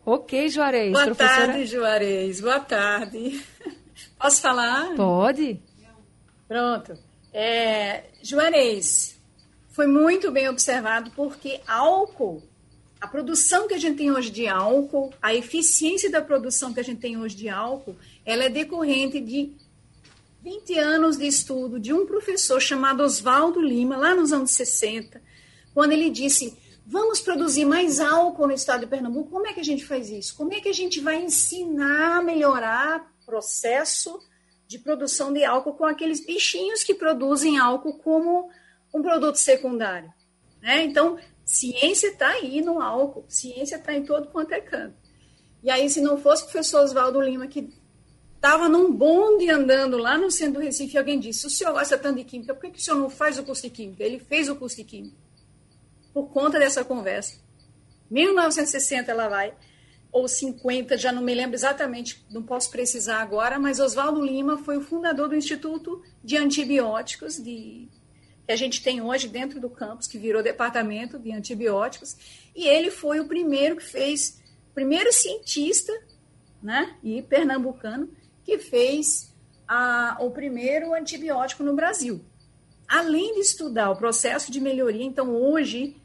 Ok, 0.05 0.49
Juarez. 0.49 0.91
Boa 0.93 1.05
professora... 1.05 1.47
tarde, 1.47 1.65
Juarez. 1.65 2.41
Boa 2.41 2.59
tarde. 2.59 3.45
Posso 4.19 4.41
falar? 4.41 4.95
Pode. 4.95 5.59
Pronto. 6.47 6.93
É, 7.33 8.03
Juarez, 8.21 9.19
foi 9.69 9.87
muito 9.87 10.31
bem 10.31 10.49
observado 10.49 11.09
porque 11.11 11.61
álcool 11.67 12.43
a 13.01 13.07
produção 13.07 13.67
que 13.67 13.73
a 13.73 13.79
gente 13.79 13.97
tem 13.97 14.11
hoje 14.11 14.29
de 14.29 14.47
álcool, 14.47 15.11
a 15.19 15.33
eficiência 15.33 16.09
da 16.09 16.21
produção 16.21 16.71
que 16.71 16.79
a 16.79 16.83
gente 16.83 17.01
tem 17.01 17.17
hoje 17.17 17.35
de 17.35 17.49
álcool, 17.49 17.95
ela 18.23 18.43
é 18.43 18.49
decorrente 18.49 19.19
de 19.19 19.51
20 20.43 20.77
anos 20.77 21.17
de 21.17 21.25
estudo 21.25 21.79
de 21.79 21.91
um 21.91 22.05
professor 22.05 22.61
chamado 22.61 23.01
Oswaldo 23.01 23.59
Lima, 23.59 23.97
lá 23.97 24.13
nos 24.13 24.31
anos 24.31 24.51
60, 24.51 25.19
quando 25.73 25.93
ele 25.93 26.11
disse: 26.11 26.55
vamos 26.85 27.19
produzir 27.19 27.65
mais 27.65 27.99
álcool 27.99 28.45
no 28.45 28.53
estado 28.53 28.81
de 28.81 28.87
Pernambuco. 28.87 29.31
Como 29.31 29.47
é 29.47 29.53
que 29.53 29.59
a 29.59 29.65
gente 29.65 29.83
faz 29.83 30.11
isso? 30.11 30.35
Como 30.35 30.53
é 30.53 30.61
que 30.61 30.69
a 30.69 30.73
gente 30.73 30.99
vai 30.99 31.23
ensinar 31.23 32.17
a 32.17 32.21
melhorar 32.21 33.11
o 33.23 33.25
processo 33.25 34.19
de 34.67 34.77
produção 34.77 35.33
de 35.33 35.43
álcool 35.43 35.73
com 35.73 35.85
aqueles 35.85 36.23
bichinhos 36.23 36.83
que 36.83 36.93
produzem 36.93 37.57
álcool 37.57 37.95
como 37.95 38.47
um 38.93 39.01
produto 39.01 39.37
secundário? 39.37 40.13
Né? 40.61 40.83
Então, 40.83 41.17
ciência 41.53 42.07
está 42.07 42.29
aí 42.29 42.61
no 42.61 42.81
álcool, 42.81 43.25
ciência 43.27 43.75
está 43.75 43.93
em 43.93 44.05
todo 44.05 44.27
quanto 44.27 44.53
é 44.53 44.61
canto. 44.61 44.95
E 45.63 45.69
aí, 45.69 45.89
se 45.89 46.01
não 46.01 46.17
fosse 46.17 46.43
o 46.43 46.45
professor 46.45 46.83
Oswaldo 46.83 47.21
Lima, 47.21 47.47
que 47.47 47.69
Estava 48.41 48.67
num 48.67 48.91
bonde 48.91 49.47
andando 49.51 49.97
lá 49.97 50.17
no 50.17 50.31
centro 50.31 50.53
do 50.53 50.65
Recife 50.65 50.97
alguém 50.97 51.19
disse: 51.19 51.45
O 51.45 51.49
senhor 51.49 51.73
gosta 51.73 51.95
tanto 51.95 52.17
de 52.17 52.23
química, 52.23 52.55
por 52.55 52.61
que, 52.61 52.71
que 52.71 52.79
o 52.79 52.81
senhor 52.81 52.97
não 52.97 53.07
faz 53.07 53.37
o 53.37 53.43
curso 53.43 53.61
de 53.61 53.69
química? 53.69 54.03
Ele 54.03 54.17
fez 54.17 54.49
o 54.49 54.55
curso 54.55 54.77
de 54.77 54.83
química. 54.83 55.15
Por 56.11 56.27
conta 56.29 56.57
dessa 56.57 56.83
conversa. 56.83 57.39
1960 58.09 59.11
ela 59.11 59.27
vai, 59.27 59.53
ou 60.11 60.27
50, 60.27 60.97
já 60.97 61.11
não 61.11 61.21
me 61.21 61.35
lembro 61.35 61.55
exatamente, 61.55 62.25
não 62.31 62.41
posso 62.41 62.71
precisar 62.71 63.21
agora, 63.21 63.59
mas 63.59 63.79
Oswaldo 63.79 64.25
Lima 64.25 64.57
foi 64.57 64.75
o 64.75 64.81
fundador 64.81 65.29
do 65.29 65.35
Instituto 65.35 66.01
de 66.23 66.35
Antibióticos 66.35 67.37
de, 67.37 67.87
que 68.51 68.53
a 68.53 68.57
gente 68.57 68.83
tem 68.83 69.01
hoje 69.01 69.29
dentro 69.29 69.61
do 69.61 69.69
campus, 69.69 70.07
que 70.07 70.17
virou 70.17 70.43
departamento 70.43 71.17
de 71.17 71.31
antibióticos, 71.31 72.17
e 72.53 72.67
ele 72.67 72.91
foi 72.91 73.21
o 73.21 73.25
primeiro 73.25 73.77
que 73.77 73.83
fez, 73.83 74.41
primeiro 74.75 75.13
cientista, 75.13 75.93
né, 76.61 76.97
e 77.01 77.21
pernambucano, 77.21 78.09
que 78.43 78.57
fez 78.57 79.33
a, 79.65 80.17
o 80.19 80.31
primeiro 80.31 80.93
antibiótico 80.93 81.63
no 81.63 81.73
Brasil. 81.73 82.25
Além 82.85 83.35
de 83.35 83.39
estudar 83.39 83.89
o 83.89 83.95
processo 83.95 84.51
de 84.51 84.59
melhoria, 84.59 85.05
então 85.05 85.33
hoje 85.33 85.95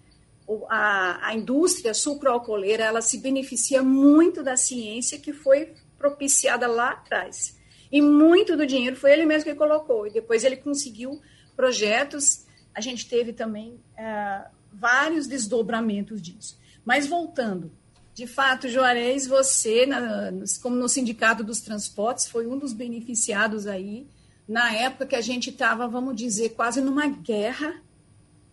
a, 0.68 1.26
a 1.26 1.34
indústria 1.34 1.92
sucroalcooleira 1.92 2.84
ela 2.84 3.02
se 3.02 3.18
beneficia 3.18 3.82
muito 3.82 4.40
da 4.40 4.56
ciência 4.56 5.18
que 5.18 5.32
foi 5.32 5.74
propiciada 5.98 6.68
lá 6.68 6.90
atrás. 6.90 7.58
E 7.90 8.00
muito 8.00 8.56
do 8.56 8.64
dinheiro 8.64 8.94
foi 8.94 9.12
ele 9.12 9.26
mesmo 9.26 9.50
que 9.50 9.56
colocou. 9.56 10.06
E 10.06 10.12
depois 10.12 10.44
ele 10.44 10.56
conseguiu 10.56 11.20
projetos. 11.56 12.44
A 12.74 12.80
gente 12.80 13.08
teve 13.08 13.32
também 13.32 13.80
é, 13.96 14.46
vários 14.72 15.26
desdobramentos 15.26 16.20
disso. 16.20 16.58
Mas 16.84 17.06
voltando, 17.06 17.72
de 18.14 18.26
fato, 18.26 18.68
Juarez, 18.68 19.26
você, 19.26 19.84
na, 19.84 20.32
como 20.62 20.76
no 20.76 20.88
Sindicato 20.88 21.42
dos 21.42 21.60
Transportes, 21.60 22.28
foi 22.28 22.46
um 22.46 22.56
dos 22.58 22.72
beneficiados 22.72 23.66
aí, 23.66 24.06
na 24.48 24.72
época 24.72 25.06
que 25.06 25.16
a 25.16 25.20
gente 25.20 25.50
estava, 25.50 25.88
vamos 25.88 26.14
dizer, 26.14 26.50
quase 26.50 26.80
numa 26.80 27.08
guerra, 27.08 27.82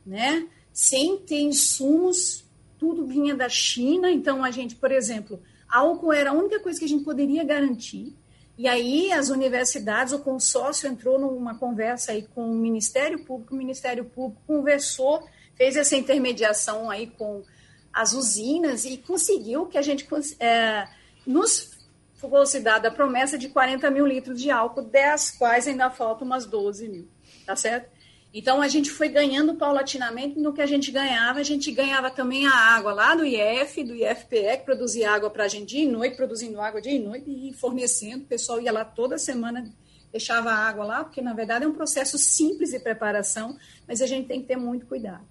né? 0.05 0.47
Sem 0.71 1.17
ter 1.17 1.39
insumos, 1.39 2.43
tudo 2.79 3.05
vinha 3.05 3.35
da 3.35 3.47
China. 3.47 4.11
Então, 4.11 4.43
a 4.43 4.49
gente, 4.51 4.75
por 4.75 4.91
exemplo, 4.91 5.41
álcool 5.69 6.11
era 6.11 6.31
a 6.31 6.33
única 6.33 6.59
coisa 6.59 6.79
que 6.79 6.85
a 6.85 6.89
gente 6.89 7.03
poderia 7.05 7.43
garantir. 7.43 8.13
E 8.57 8.67
aí, 8.67 9.11
as 9.11 9.29
universidades, 9.29 10.13
o 10.13 10.19
consórcio 10.19 10.87
entrou 10.87 11.19
numa 11.19 11.57
conversa 11.57 12.11
aí 12.11 12.27
com 12.35 12.51
o 12.51 12.55
Ministério 12.55 13.23
Público, 13.23 13.55
o 13.55 13.57
Ministério 13.57 14.05
Público 14.05 14.41
conversou, 14.45 15.27
fez 15.55 15.75
essa 15.75 15.95
intermediação 15.95 16.89
aí 16.89 17.07
com 17.07 17.43
as 17.91 18.13
usinas 18.13 18.85
e 18.85 18.97
conseguiu 18.97 19.65
que 19.65 19.77
a 19.77 19.81
gente 19.81 20.07
é, 20.39 20.87
nos 21.25 21.73
fosse 22.17 22.59
dada 22.59 22.87
a 22.87 22.91
promessa 22.91 23.37
de 23.37 23.49
40 23.49 23.89
mil 23.91 24.05
litros 24.05 24.41
de 24.41 24.49
álcool, 24.49 24.83
das 24.83 25.31
quais 25.31 25.67
ainda 25.67 25.89
faltam 25.89 26.25
umas 26.25 26.45
12 26.45 26.87
mil, 26.87 27.07
tá 27.45 27.55
certo? 27.55 27.92
Então 28.33 28.63
a 28.63 28.67
gente 28.67 28.89
foi 28.89 29.09
ganhando 29.09 29.53
paulatinamente 29.53 30.39
no 30.39 30.51
que 30.51 30.61
a 30.61 30.65
gente 30.65 30.91
ganhava, 30.91 31.39
a 31.39 31.43
gente 31.43 31.71
ganhava 31.71 32.09
também 32.09 32.47
a 32.47 32.51
água 32.51 32.91
lá 32.91 33.13
do 33.13 33.23
IF, 33.23 33.83
do 33.83 33.93
IFPE, 33.93 34.57
que 34.57 34.65
produzia 34.65 35.11
água 35.11 35.29
para 35.29 35.43
a 35.43 35.47
gente 35.47 35.67
dia 35.67 35.83
e 35.83 35.87
noite, 35.87 36.17
produzindo 36.17 36.59
água 36.59 36.81
dia 36.81 36.93
e 36.93 36.99
noite 36.99 37.29
e 37.29 37.53
fornecendo. 37.53 38.23
O 38.23 38.27
pessoal 38.27 38.59
ia 38.59 38.71
lá 38.71 38.83
toda 38.83 39.19
semana, 39.19 39.71
deixava 40.11 40.49
a 40.49 40.55
água 40.55 40.83
lá, 40.83 41.03
porque 41.03 41.21
na 41.21 41.33
verdade 41.33 41.65
é 41.65 41.67
um 41.67 41.73
processo 41.73 42.17
simples 42.17 42.71
de 42.71 42.79
preparação, 42.79 43.55
mas 43.87 44.01
a 44.01 44.07
gente 44.07 44.27
tem 44.27 44.41
que 44.41 44.47
ter 44.47 44.57
muito 44.57 44.87
cuidado. 44.87 45.23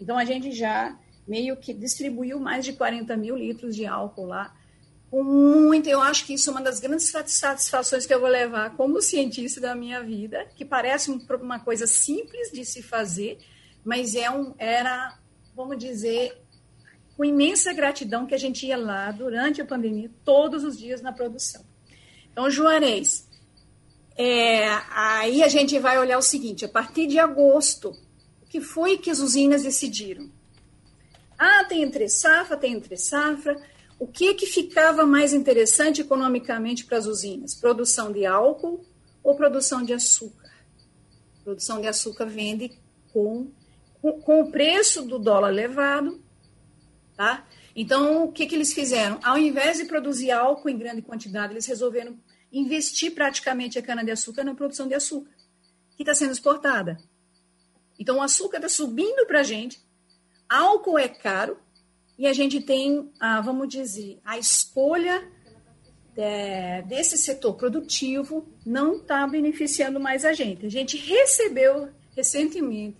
Então 0.00 0.16
a 0.16 0.24
gente 0.24 0.50
já 0.50 0.98
meio 1.28 1.58
que 1.58 1.74
distribuiu 1.74 2.40
mais 2.40 2.64
de 2.64 2.72
40 2.72 3.14
mil 3.18 3.36
litros 3.36 3.76
de 3.76 3.84
álcool 3.84 4.24
lá. 4.24 4.55
Com 5.16 5.24
muito, 5.24 5.88
eu 5.88 6.02
acho 6.02 6.26
que 6.26 6.34
isso 6.34 6.50
é 6.50 6.52
uma 6.52 6.60
das 6.60 6.78
grandes 6.78 7.10
satisfações 7.24 8.04
que 8.04 8.12
eu 8.12 8.20
vou 8.20 8.28
levar 8.28 8.76
como 8.76 9.00
cientista 9.00 9.58
da 9.58 9.74
minha 9.74 10.02
vida, 10.02 10.46
que 10.54 10.62
parece 10.62 11.10
uma 11.10 11.58
coisa 11.58 11.86
simples 11.86 12.52
de 12.52 12.66
se 12.66 12.82
fazer, 12.82 13.38
mas 13.82 14.14
é 14.14 14.30
um, 14.30 14.54
era, 14.58 15.18
vamos 15.54 15.78
dizer, 15.78 16.38
com 17.16 17.24
imensa 17.24 17.72
gratidão 17.72 18.26
que 18.26 18.34
a 18.34 18.38
gente 18.38 18.66
ia 18.66 18.76
lá 18.76 19.10
durante 19.10 19.62
a 19.62 19.64
pandemia, 19.64 20.10
todos 20.22 20.64
os 20.64 20.76
dias 20.76 21.00
na 21.00 21.14
produção. 21.14 21.64
Então, 22.30 22.50
Juarez, 22.50 23.26
é, 24.18 24.68
aí 24.90 25.42
a 25.42 25.48
gente 25.48 25.78
vai 25.78 25.98
olhar 25.98 26.18
o 26.18 26.22
seguinte: 26.22 26.66
a 26.66 26.68
partir 26.68 27.06
de 27.06 27.18
agosto, 27.18 27.88
o 28.42 28.46
que 28.46 28.60
foi 28.60 28.98
que 28.98 29.10
as 29.10 29.20
usinas 29.20 29.62
decidiram? 29.62 30.30
Ah, 31.38 31.64
tem 31.64 31.82
entre 31.82 32.06
safra, 32.06 32.54
tem 32.54 32.74
entre 32.74 32.98
safra. 32.98 33.58
O 33.98 34.06
que 34.06 34.34
que 34.34 34.46
ficava 34.46 35.06
mais 35.06 35.32
interessante 35.32 36.00
economicamente 36.00 36.84
para 36.84 36.98
as 36.98 37.06
usinas? 37.06 37.54
Produção 37.54 38.12
de 38.12 38.26
álcool 38.26 38.84
ou 39.22 39.36
produção 39.36 39.82
de 39.82 39.92
açúcar? 39.92 40.50
Produção 41.42 41.80
de 41.80 41.88
açúcar 41.88 42.26
vende 42.26 42.78
com, 43.12 43.50
com, 44.00 44.20
com 44.20 44.40
o 44.42 44.52
preço 44.52 45.02
do 45.02 45.18
dólar 45.18 45.50
elevado, 45.50 46.22
tá? 47.16 47.46
Então, 47.74 48.24
o 48.24 48.32
que, 48.32 48.46
que 48.46 48.54
eles 48.54 48.72
fizeram? 48.72 49.18
Ao 49.22 49.38
invés 49.38 49.78
de 49.78 49.84
produzir 49.84 50.30
álcool 50.30 50.68
em 50.68 50.78
grande 50.78 51.02
quantidade, 51.02 51.52
eles 51.52 51.66
resolveram 51.66 52.18
investir 52.52 53.14
praticamente 53.14 53.78
a 53.78 53.82
cana-de-açúcar 53.82 54.44
na 54.44 54.54
produção 54.54 54.86
de 54.88 54.94
açúcar, 54.94 55.30
que 55.96 56.02
está 56.02 56.14
sendo 56.14 56.32
exportada. 56.32 56.96
Então, 57.98 58.18
o 58.18 58.22
açúcar 58.22 58.56
está 58.56 58.68
subindo 58.68 59.26
para 59.26 59.40
a 59.40 59.42
gente, 59.42 59.86
Álcool 60.48 60.98
é 60.98 61.08
caro 61.08 61.58
e 62.18 62.26
a 62.26 62.32
gente 62.32 62.60
tem, 62.60 63.10
ah, 63.20 63.40
vamos 63.40 63.68
dizer, 63.68 64.18
a 64.24 64.38
escolha 64.38 65.22
é, 66.16 66.82
desse 66.82 67.18
setor 67.18 67.54
produtivo 67.54 68.46
não 68.64 68.96
está 68.96 69.26
beneficiando 69.26 70.00
mais 70.00 70.24
a 70.24 70.32
gente. 70.32 70.64
A 70.64 70.70
gente 70.70 70.96
recebeu 70.96 71.90
recentemente 72.16 72.96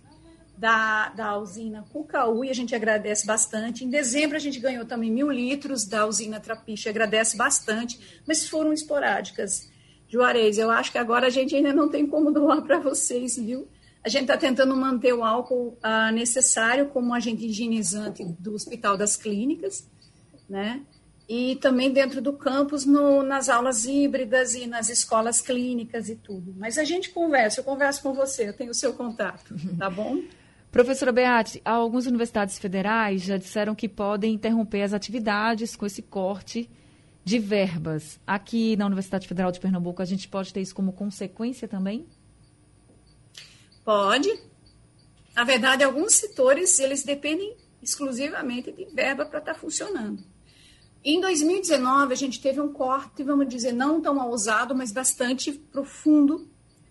da, 0.57 1.09
da 1.09 1.37
usina 1.37 1.85
Cucaú 1.91 2.45
e 2.45 2.49
a 2.49 2.53
gente 2.53 2.75
agradece 2.75 3.25
bastante. 3.25 3.83
Em 3.83 3.89
dezembro 3.89 4.37
a 4.37 4.39
gente 4.39 4.59
ganhou 4.59 4.85
também 4.85 5.11
mil 5.11 5.31
litros 5.31 5.85
da 5.85 6.05
usina 6.05 6.39
Trapiche, 6.39 6.89
agradece 6.89 7.35
bastante, 7.35 8.21
mas 8.27 8.47
foram 8.47 8.71
esporádicas. 8.71 9.69
Juarez, 10.07 10.57
eu 10.57 10.71
acho 10.71 10.91
que 10.91 10.97
agora 10.97 11.27
a 11.27 11.29
gente 11.29 11.55
ainda 11.55 11.73
não 11.73 11.89
tem 11.89 12.07
como 12.07 12.31
doar 12.31 12.61
para 12.61 12.79
vocês, 12.79 13.35
viu? 13.35 13.67
A 14.03 14.09
gente 14.09 14.23
está 14.23 14.37
tentando 14.37 14.75
manter 14.75 15.13
o 15.13 15.23
álcool 15.23 15.77
ah, 15.81 16.11
necessário 16.11 16.87
como 16.87 17.13
agente 17.13 17.45
higienizante 17.45 18.23
do 18.39 18.53
Hospital 18.53 18.95
das 18.97 19.15
Clínicas, 19.15 19.89
né? 20.49 20.81
E 21.27 21.57
também 21.57 21.91
dentro 21.91 22.21
do 22.21 22.31
campus, 22.31 22.85
no, 22.85 23.21
nas 23.21 23.49
aulas 23.49 23.85
híbridas 23.85 24.55
e 24.55 24.65
nas 24.65 24.87
escolas 24.87 25.41
clínicas 25.41 26.07
e 26.07 26.15
tudo. 26.15 26.55
Mas 26.57 26.77
a 26.77 26.85
gente 26.85 27.09
conversa, 27.09 27.59
eu 27.59 27.65
converso 27.65 28.01
com 28.01 28.13
você, 28.13 28.47
eu 28.47 28.53
tenho 28.53 28.71
o 28.71 28.73
seu 28.73 28.93
contato, 28.93 29.53
tá 29.77 29.89
bom? 29.89 30.21
Professora 30.71 31.11
Beate, 31.11 31.61
algumas 31.65 32.05
universidades 32.05 32.59
federais 32.59 33.23
já 33.23 33.37
disseram 33.37 33.73
que 33.73 33.89
podem 33.89 34.33
interromper 34.33 34.83
as 34.83 34.93
atividades 34.93 35.75
com 35.75 35.85
esse 35.85 36.01
corte 36.01 36.69
de 37.23 37.39
verbas. 37.39 38.19
Aqui 38.25 38.77
na 38.77 38.85
Universidade 38.85 39.27
Federal 39.27 39.51
de 39.51 39.59
Pernambuco, 39.59 40.01
a 40.01 40.05
gente 40.05 40.29
pode 40.29 40.53
ter 40.53 40.61
isso 40.61 40.73
como 40.73 40.93
consequência 40.93 41.67
também? 41.67 42.05
Pode. 43.87 44.37
Na 45.33 45.45
verdade, 45.45 45.81
alguns 45.81 46.15
setores, 46.15 46.77
eles 46.77 47.05
dependem 47.05 47.55
exclusivamente 47.81 48.69
de 48.69 48.83
verba 48.83 49.25
para 49.25 49.39
estar 49.39 49.53
tá 49.53 49.57
funcionando. 49.57 50.21
Em 51.01 51.21
2019, 51.21 52.11
a 52.11 52.17
gente 52.17 52.41
teve 52.41 52.59
um 52.59 52.73
corte, 52.73 53.23
vamos 53.23 53.47
dizer, 53.47 53.71
não 53.71 54.01
tão 54.01 54.19
ousado, 54.27 54.75
mas 54.75 54.91
bastante 54.91 55.53
profundo, 55.53 56.49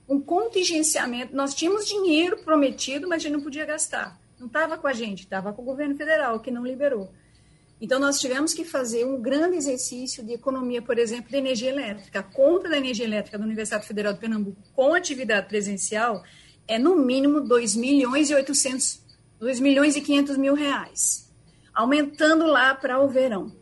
um 0.09 0.19
contingenciamento. 0.19 1.37
Nós 1.37 1.55
tínhamos 1.55 1.87
dinheiro 1.87 2.39
prometido, 2.39 3.07
mas 3.07 3.17
a 3.17 3.23
gente 3.25 3.33
não 3.33 3.43
podia 3.43 3.67
gastar. 3.67 4.19
Não 4.39 4.47
estava 4.47 4.79
com 4.79 4.87
a 4.87 4.95
gente, 4.95 5.25
estava 5.25 5.53
com 5.53 5.61
o 5.61 5.67
governo 5.67 5.95
federal, 5.99 6.41
que 6.41 6.51
não 6.51 6.65
liberou. 6.65 7.13
Então, 7.79 8.01
nós 8.01 8.19
tivemos 8.19 8.55
que 8.55 8.65
fazer 8.65 9.05
um 9.05 9.21
grande 9.21 9.59
exercício 9.59 10.25
de 10.25 10.33
economia, 10.33 10.81
por 10.81 10.99
exemplo, 10.99 11.29
de 11.29 11.37
energia 11.37 11.69
elétrica. 11.69 12.21
A 12.21 12.23
compra 12.23 12.71
da 12.71 12.79
energia 12.79 13.05
elétrica 13.05 13.37
da 13.37 13.45
Universidade 13.45 13.87
Federal 13.87 14.15
de 14.15 14.19
Pernambuco 14.19 14.57
com 14.75 14.95
atividade 14.95 15.47
presencial 15.47 16.25
é 16.69 16.79
no 16.79 16.97
mínimo 16.97 17.41
2 17.41 17.77
milhões 17.77 18.31
e 18.31 18.35
800, 18.35 19.01
2 19.39 19.61
milhões 19.61 19.97
e 19.97 20.01
500 20.01 20.37
mil 20.37 20.55
reais. 20.55 21.31
aumentando 21.75 22.47
lá 22.47 22.75
para 22.75 22.99
o 23.01 23.09
verão. 23.09 23.53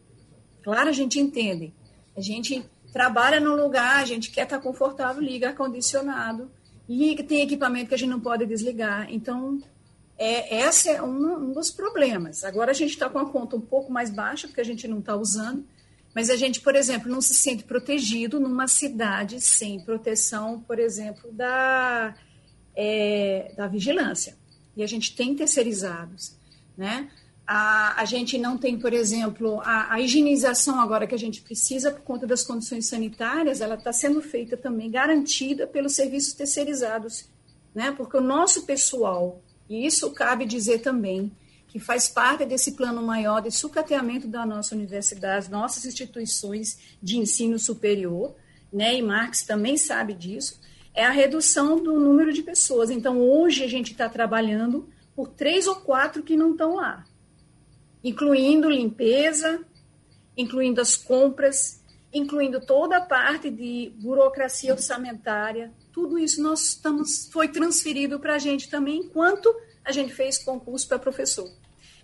Claro, 0.62 0.88
a 0.88 0.92
gente 0.92 1.18
entende. 1.18 1.74
A 2.16 2.20
gente 2.20 2.64
trabalha 2.92 3.40
num 3.40 3.56
lugar, 3.56 4.00
a 4.00 4.04
gente 4.04 4.30
quer 4.30 4.44
estar 4.44 4.60
confortável, 4.60 5.20
liga 5.20 5.48
ar-condicionado, 5.48 6.48
e 6.88 7.20
tem 7.24 7.42
equipamento 7.42 7.88
que 7.88 7.94
a 7.94 7.98
gente 7.98 8.10
não 8.10 8.20
pode 8.20 8.46
desligar. 8.46 9.08
Então, 9.10 9.60
é, 10.16 10.62
esse 10.64 10.88
é 10.88 11.02
um, 11.02 11.48
um 11.48 11.52
dos 11.52 11.72
problemas. 11.72 12.44
Agora 12.44 12.70
a 12.70 12.74
gente 12.74 12.90
está 12.90 13.08
com 13.08 13.18
a 13.18 13.28
conta 13.28 13.56
um 13.56 13.60
pouco 13.60 13.92
mais 13.92 14.10
baixa, 14.10 14.46
porque 14.46 14.60
a 14.60 14.64
gente 14.64 14.86
não 14.86 15.00
está 15.00 15.16
usando, 15.16 15.66
mas 16.14 16.30
a 16.30 16.36
gente, 16.36 16.60
por 16.60 16.76
exemplo, 16.76 17.10
não 17.10 17.20
se 17.20 17.34
sente 17.34 17.64
protegido 17.64 18.38
numa 18.38 18.68
cidade 18.68 19.40
sem 19.40 19.80
proteção, 19.80 20.60
por 20.60 20.78
exemplo, 20.78 21.32
da, 21.32 22.14
é, 22.74 23.52
da 23.56 23.66
vigilância. 23.66 24.36
E 24.76 24.82
a 24.82 24.86
gente 24.86 25.14
tem 25.14 25.34
terceirizados, 25.34 26.36
né? 26.76 27.08
A, 27.46 28.00
a 28.00 28.04
gente 28.06 28.38
não 28.38 28.56
tem, 28.56 28.78
por 28.78 28.92
exemplo, 28.92 29.60
a, 29.60 29.92
a 29.92 30.00
higienização 30.00 30.80
agora 30.80 31.06
que 31.06 31.14
a 31.14 31.18
gente 31.18 31.42
precisa 31.42 31.90
por 31.90 32.00
conta 32.00 32.26
das 32.26 32.42
condições 32.42 32.86
sanitárias, 32.86 33.60
ela 33.60 33.74
está 33.74 33.92
sendo 33.92 34.22
feita 34.22 34.56
também, 34.56 34.90
garantida 34.90 35.66
pelos 35.66 35.94
serviços 35.94 36.32
terceirizados, 36.32 37.28
né? 37.74 37.92
Porque 37.92 38.16
o 38.16 38.22
nosso 38.22 38.64
pessoal, 38.64 39.42
e 39.68 39.86
isso 39.86 40.10
cabe 40.12 40.46
dizer 40.46 40.78
também, 40.78 41.30
que 41.68 41.78
faz 41.78 42.08
parte 42.08 42.46
desse 42.46 42.72
plano 42.72 43.02
maior 43.02 43.42
de 43.42 43.50
sucateamento 43.50 44.26
da 44.26 44.46
nossa 44.46 44.74
universidade, 44.74 45.50
nossas 45.50 45.84
instituições 45.84 46.78
de 47.02 47.18
ensino 47.18 47.58
superior, 47.58 48.34
né? 48.72 48.96
E 48.96 49.02
Marx 49.02 49.42
também 49.42 49.76
sabe 49.76 50.14
disso, 50.14 50.58
é 50.94 51.04
a 51.04 51.10
redução 51.10 51.82
do 51.82 51.98
número 51.98 52.32
de 52.32 52.42
pessoas. 52.42 52.90
Então, 52.90 53.20
hoje 53.20 53.64
a 53.64 53.68
gente 53.68 53.92
está 53.92 54.08
trabalhando 54.08 54.88
por 55.14 55.28
três 55.28 55.66
ou 55.66 55.76
quatro 55.76 56.22
que 56.22 56.36
não 56.36 56.52
estão 56.52 56.76
lá 56.76 57.04
incluindo 58.04 58.68
limpeza, 58.68 59.64
incluindo 60.36 60.80
as 60.80 60.94
compras, 60.94 61.82
incluindo 62.12 62.60
toda 62.60 62.98
a 62.98 63.00
parte 63.00 63.50
de 63.50 63.92
burocracia 63.96 64.74
orçamentária. 64.74 65.72
Tudo 65.90 66.18
isso 66.18 66.42
nós 66.42 66.68
estamos, 66.68 67.28
foi 67.32 67.48
transferido 67.48 68.20
para 68.20 68.34
a 68.34 68.38
gente 68.38 68.68
também, 68.68 68.98
enquanto 68.98 69.52
a 69.82 69.90
gente 69.90 70.12
fez 70.12 70.36
concurso 70.36 70.86
para 70.86 70.98
professor. 70.98 71.50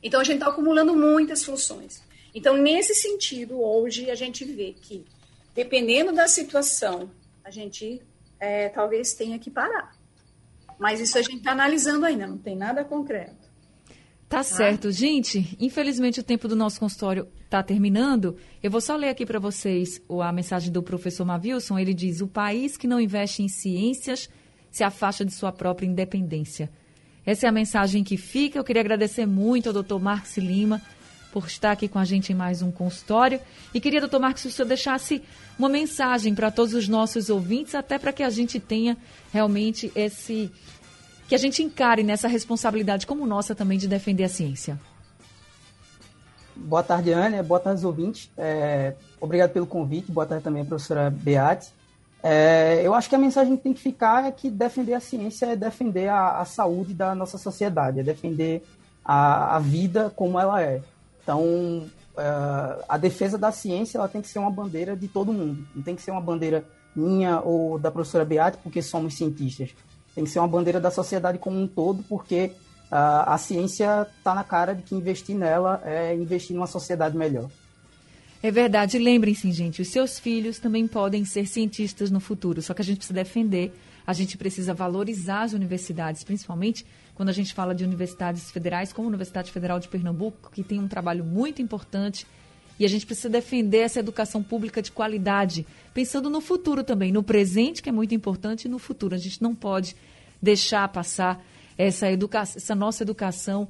Então, 0.03 0.21
a 0.21 0.25
gente 0.25 0.37
está 0.37 0.49
acumulando 0.49 0.97
muitas 0.97 1.45
funções. 1.45 2.03
Então, 2.35 2.57
nesse 2.57 2.95
sentido, 2.95 3.61
hoje 3.61 4.11
a 4.11 4.15
gente 4.15 4.43
vê 4.45 4.75
que, 4.81 5.05
dependendo 5.55 6.13
da 6.13 6.27
situação, 6.27 7.11
a 7.45 7.51
gente 7.51 8.01
é, 8.41 8.69
talvez 8.71 9.13
tenha 9.13 9.39
que 9.39 9.51
parar. 9.51 9.95
Mas 10.79 10.99
isso 10.99 11.19
a 11.19 11.23
gente 11.23 11.37
está 11.37 11.53
analisando 11.53 12.07
ainda, 12.07 12.27
não 12.27 12.39
tem 12.39 12.57
nada 12.57 12.83
concreto. 12.83 13.51
Tá 14.29 14.43
certo. 14.45 14.93
Gente, 14.93 15.57
infelizmente 15.61 16.21
o 16.21 16.23
tempo 16.23 16.47
do 16.47 16.55
nosso 16.55 16.79
consultório 16.79 17.27
está 17.45 17.63
terminando. 17.63 18.37
Eu 18.63 18.71
vou 18.71 18.81
só 18.81 18.95
ler 18.95 19.09
aqui 19.09 19.27
para 19.27 19.41
vocês 19.41 20.01
a 20.09 20.33
mensagem 20.33 20.73
do 20.73 20.83
professor 20.83 21.25
Mavilson. 21.25 21.77
Ele 21.77 21.93
diz: 21.93 22.21
O 22.21 22.29
país 22.29 22.77
que 22.77 22.87
não 22.87 23.01
investe 23.01 23.43
em 23.43 23.49
ciências 23.49 24.31
se 24.71 24.85
afasta 24.85 25.25
de 25.25 25.33
sua 25.33 25.51
própria 25.51 25.87
independência. 25.87 26.71
Essa 27.27 27.47
é 27.47 27.49
a 27.49 27.53
mensagem 27.53 28.05
que 28.05 28.17
fica. 28.17 28.57
Eu 28.57 28.65
queria 28.65 28.81
agradecer 28.81 29.27
muito 29.27 29.67
ao 29.67 29.73
doutor 29.73 30.01
Marcos 30.01 30.37
Lima 30.37 30.81
por 31.33 31.47
estar 31.47 31.73
aqui 31.73 31.89
com 31.89 31.99
a 31.99 32.05
gente 32.05 32.33
em 32.33 32.35
mais 32.35 32.63
um 32.63 32.71
consultório. 32.71 33.41
E 33.73 33.81
queria, 33.81 34.01
doutor 34.01 34.21
Marcos, 34.21 34.43
que 34.43 34.49
o 34.49 34.51
senhor 34.51 34.69
deixasse 34.69 35.23
uma 35.59 35.69
mensagem 35.69 36.35
para 36.35 36.51
todos 36.51 36.75
os 36.75 36.89
nossos 36.89 37.31
ouvintes, 37.31 37.75
até 37.75 37.99
para 37.99 38.13
que 38.13 38.23
a 38.23 38.31
gente 38.31 38.59
tenha 38.59 38.97
realmente 39.33 39.93
esse 39.95 40.51
que 41.29 41.35
a 41.35 41.39
gente 41.39 41.63
encare 41.63 42.03
nessa 42.03 42.27
responsabilidade 42.27 43.07
como 43.07 43.25
nossa 43.25 43.55
também 43.55 43.79
de 43.79 43.87
defender 43.87 44.25
a 44.25 44.29
ciência. 44.29 44.81
Boa 46.57 46.83
tarde, 46.83 47.13
Ana. 47.13 47.41
Boa 47.41 47.61
tarde, 47.61 47.87
ouvintes. 47.87 48.29
É, 48.37 48.95
obrigado 49.21 49.51
pelo 49.51 49.65
convite. 49.65 50.11
Boa 50.11 50.27
tarde 50.27 50.43
também, 50.43 50.65
professora 50.65 51.09
Beate. 51.09 51.73
É, 52.23 52.83
eu 52.85 52.93
acho 52.93 53.09
que 53.09 53.15
a 53.15 53.19
mensagem 53.19 53.57
que 53.57 53.63
tem 53.63 53.73
que 53.73 53.81
ficar 53.81 54.27
é 54.27 54.31
que 54.31 54.51
defender 54.51 54.95
a 54.95 55.01
ciência 55.01 55.47
é 55.47 55.57
defender 55.57 56.09
a, 56.09 56.39
a 56.41 56.45
saúde 56.45 56.93
da 56.93 57.15
nossa 57.15 57.39
sociedade, 57.39 58.01
é 58.01 58.03
defender 58.03 58.63
a, 59.05 59.57
a 59.57 59.59
vida 59.59 60.13
como 60.15 60.39
ela 60.39 60.61
é. 60.61 60.83
Então, 61.31 61.87
é, 62.19 62.85
a 62.89 62.99
defesa 62.99 63.39
da 63.39 63.53
ciência 63.53 63.99
ela 63.99 64.09
tem 64.09 64.21
que 64.21 64.27
ser 64.27 64.41
uma 64.41 64.51
bandeira 64.51 64.97
de 64.97 65.07
todo 65.07 65.33
mundo. 65.33 65.65
Não 65.77 65.81
tem 65.81 65.95
que 65.95 66.03
ser 66.03 66.11
uma 66.11 66.21
bandeira 66.21 66.65
minha 66.95 67.41
ou 67.41 67.79
da 67.79 67.89
professora 67.89 68.25
Beate, 68.25 68.59
porque 68.65 68.83
somos 68.83 69.15
cientistas. 69.15 69.71
Tem 70.13 70.25
que 70.25 70.31
ser 70.31 70.41
uma 70.41 70.49
bandeira 70.49 70.81
da 70.81 70.91
sociedade 70.91 71.39
como 71.39 71.57
um 71.57 71.69
todo, 71.69 72.03
porque 72.09 72.51
uh, 72.91 73.31
a 73.31 73.39
ciência 73.39 74.09
está 74.19 74.35
na 74.35 74.43
cara 74.43 74.75
de 74.75 74.83
que 74.83 74.93
investir 74.93 75.37
nela 75.37 75.81
é 75.85 76.13
investir 76.17 76.57
numa 76.57 76.67
sociedade 76.67 77.17
melhor. 77.17 77.49
É 78.43 78.51
verdade. 78.51 78.99
Lembrem-se, 78.99 79.53
gente, 79.53 79.83
os 79.83 79.89
seus 79.89 80.19
filhos 80.19 80.59
também 80.59 80.89
podem 80.89 81.25
ser 81.25 81.47
cientistas 81.47 82.11
no 82.11 82.19
futuro, 82.19 82.61
só 82.61 82.75
que 82.75 82.83
a 82.83 82.85
gente 82.85 82.97
precisa 82.97 83.15
defender, 83.15 83.73
a 84.05 84.13
gente 84.13 84.37
precisa 84.37 84.75
valorizar 84.75 85.43
as 85.43 85.53
universidades, 85.53 86.25
principalmente 86.25 86.85
quando 87.21 87.29
a 87.29 87.35
gente 87.35 87.53
fala 87.53 87.75
de 87.75 87.85
universidades 87.85 88.51
federais, 88.51 88.95
como 88.95 89.07
a 89.07 89.11
Universidade 89.11 89.53
Federal 89.53 89.79
de 89.79 89.89
Pernambuco, 89.89 90.51
que 90.51 90.63
tem 90.63 90.81
um 90.81 90.89
trabalho 90.89 91.23
muito 91.23 91.61
importante 91.61 92.27
e 92.79 92.85
a 92.87 92.89
gente 92.89 93.05
precisa 93.05 93.29
defender 93.29 93.81
essa 93.81 94.01
educação 94.01 94.43
pública 94.43 94.81
de 94.81 94.91
qualidade, 94.91 95.67
pensando 95.93 96.31
no 96.31 96.41
futuro 96.41 96.83
também, 96.83 97.13
no 97.13 97.23
presente, 97.23 97.83
que 97.83 97.91
é 97.91 97.93
muito 97.93 98.15
importante, 98.15 98.65
e 98.65 98.69
no 98.71 98.79
futuro. 98.79 99.15
A 99.15 99.19
gente 99.19 99.43
não 99.43 99.55
pode 99.55 99.95
deixar 100.41 100.89
passar 100.89 101.45
essa, 101.77 102.11
educa 102.11 102.39
essa 102.41 102.75
nossa 102.75 103.03
educação 103.03 103.69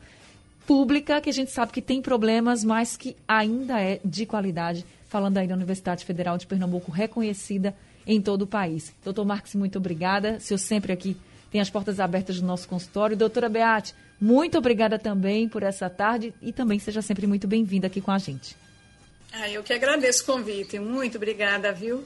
pública, 0.65 1.21
que 1.21 1.29
a 1.29 1.33
gente 1.33 1.51
sabe 1.51 1.73
que 1.73 1.83
tem 1.83 2.01
problemas, 2.01 2.63
mas 2.63 2.97
que 2.97 3.17
ainda 3.27 3.81
é 3.81 3.99
de 4.05 4.27
qualidade. 4.27 4.87
Falando 5.09 5.39
aí 5.39 5.49
da 5.49 5.57
Universidade 5.57 6.05
Federal 6.05 6.39
de 6.39 6.47
Pernambuco, 6.47 6.93
reconhecida 6.93 7.75
em 8.07 8.23
todo 8.23 8.43
o 8.43 8.47
país. 8.47 8.95
Doutor 9.03 9.25
Marques, 9.25 9.57
muito 9.57 9.77
obrigada. 9.77 10.39
Senhor 10.39 10.59
sempre 10.59 10.93
aqui 10.93 11.17
tem 11.51 11.61
as 11.61 11.71
portas 11.71 12.01
abertas 12.01 12.41
do 12.41 12.47
nosso 12.47 12.69
consultório. 12.69 13.17
Doutora 13.17 13.49
Beate, 13.49 13.95
muito 14.21 14.59
obrigada 14.59 14.99
também 14.99 15.49
por 15.49 15.63
essa 15.63 15.89
tarde 15.91 16.33
e 16.41 16.53
também 16.53 16.79
seja 16.79 17.03
sempre 17.03 17.27
muito 17.27 17.49
bem-vinda 17.49 17.87
aqui 17.87 18.01
com 18.01 18.11
a 18.11 18.19
gente. 18.19 18.57
Ah, 19.33 19.49
eu 19.49 19.63
que 19.63 19.73
agradeço 19.73 20.23
o 20.23 20.27
convite. 20.27 20.79
Muito 20.79 21.17
obrigada, 21.17 21.73
viu? 21.73 22.05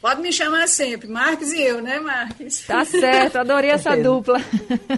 Pode 0.00 0.20
me 0.20 0.32
chamar 0.32 0.68
sempre, 0.68 1.08
Marques 1.08 1.52
e 1.52 1.62
eu, 1.62 1.82
né, 1.82 1.98
Marques? 1.98 2.66
Tá 2.66 2.84
certo, 2.84 3.36
adorei 3.36 3.70
essa 3.72 3.96
dupla. 3.96 4.38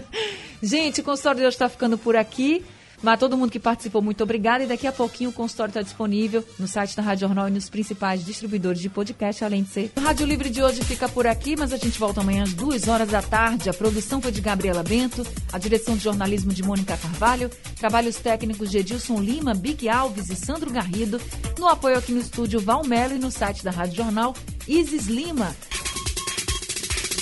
Gente, 0.61 0.99
o 1.01 1.03
consultório 1.03 1.39
de 1.39 1.45
hoje 1.47 1.55
está 1.55 1.69
ficando 1.69 1.97
por 1.97 2.17
aqui. 2.17 2.65
Mas 3.01 3.19
todo 3.19 3.37
mundo 3.37 3.51
que 3.51 3.59
participou, 3.59 4.01
muito 4.01 4.23
obrigada. 4.23 4.63
E 4.63 4.67
daqui 4.67 4.87
a 4.87 4.91
pouquinho 4.91 5.29
o 5.29 5.33
consultório 5.33 5.71
está 5.71 5.81
disponível 5.81 6.43
no 6.57 6.67
site 6.67 6.95
da 6.95 7.03
Rádio 7.03 7.27
Jornal 7.27 7.47
e 7.47 7.51
nos 7.51 7.69
principais 7.69 8.25
distribuidores 8.25 8.81
de 8.81 8.89
podcast, 8.89 9.43
além 9.43 9.63
de 9.63 9.69
ser. 9.69 9.91
O 9.95 10.01
Rádio 10.01 10.25
Livre 10.25 10.49
de 10.49 10.61
hoje 10.61 10.83
fica 10.83 11.07
por 11.07 11.25
aqui, 11.27 11.55
mas 11.57 11.73
a 11.73 11.77
gente 11.77 11.99
volta 11.99 12.21
amanhã 12.21 12.43
às 12.43 12.53
duas 12.53 12.87
horas 12.87 13.09
da 13.09 13.21
tarde. 13.21 13.69
A 13.69 13.73
produção 13.73 14.21
foi 14.21 14.31
de 14.31 14.41
Gabriela 14.41 14.83
Bento, 14.83 15.25
a 15.51 15.57
direção 15.57 15.95
de 15.95 16.03
jornalismo 16.03 16.53
de 16.53 16.63
Mônica 16.63 16.97
Carvalho, 16.97 17.49
trabalhos 17.79 18.17
técnicos 18.17 18.69
de 18.69 18.79
Edilson 18.79 19.19
Lima, 19.19 19.53
Big 19.53 19.87
Alves 19.87 20.29
e 20.29 20.35
Sandro 20.35 20.71
Garrido. 20.71 21.19
No 21.57 21.67
apoio 21.67 21.97
aqui 21.97 22.11
no 22.11 22.19
estúdio 22.19 22.59
Valmelo 22.59 23.15
e 23.15 23.19
no 23.19 23.31
site 23.31 23.63
da 23.63 23.71
Rádio 23.71 23.95
Jornal, 23.95 24.35
Isis 24.67 25.07
Lima. 25.07 25.55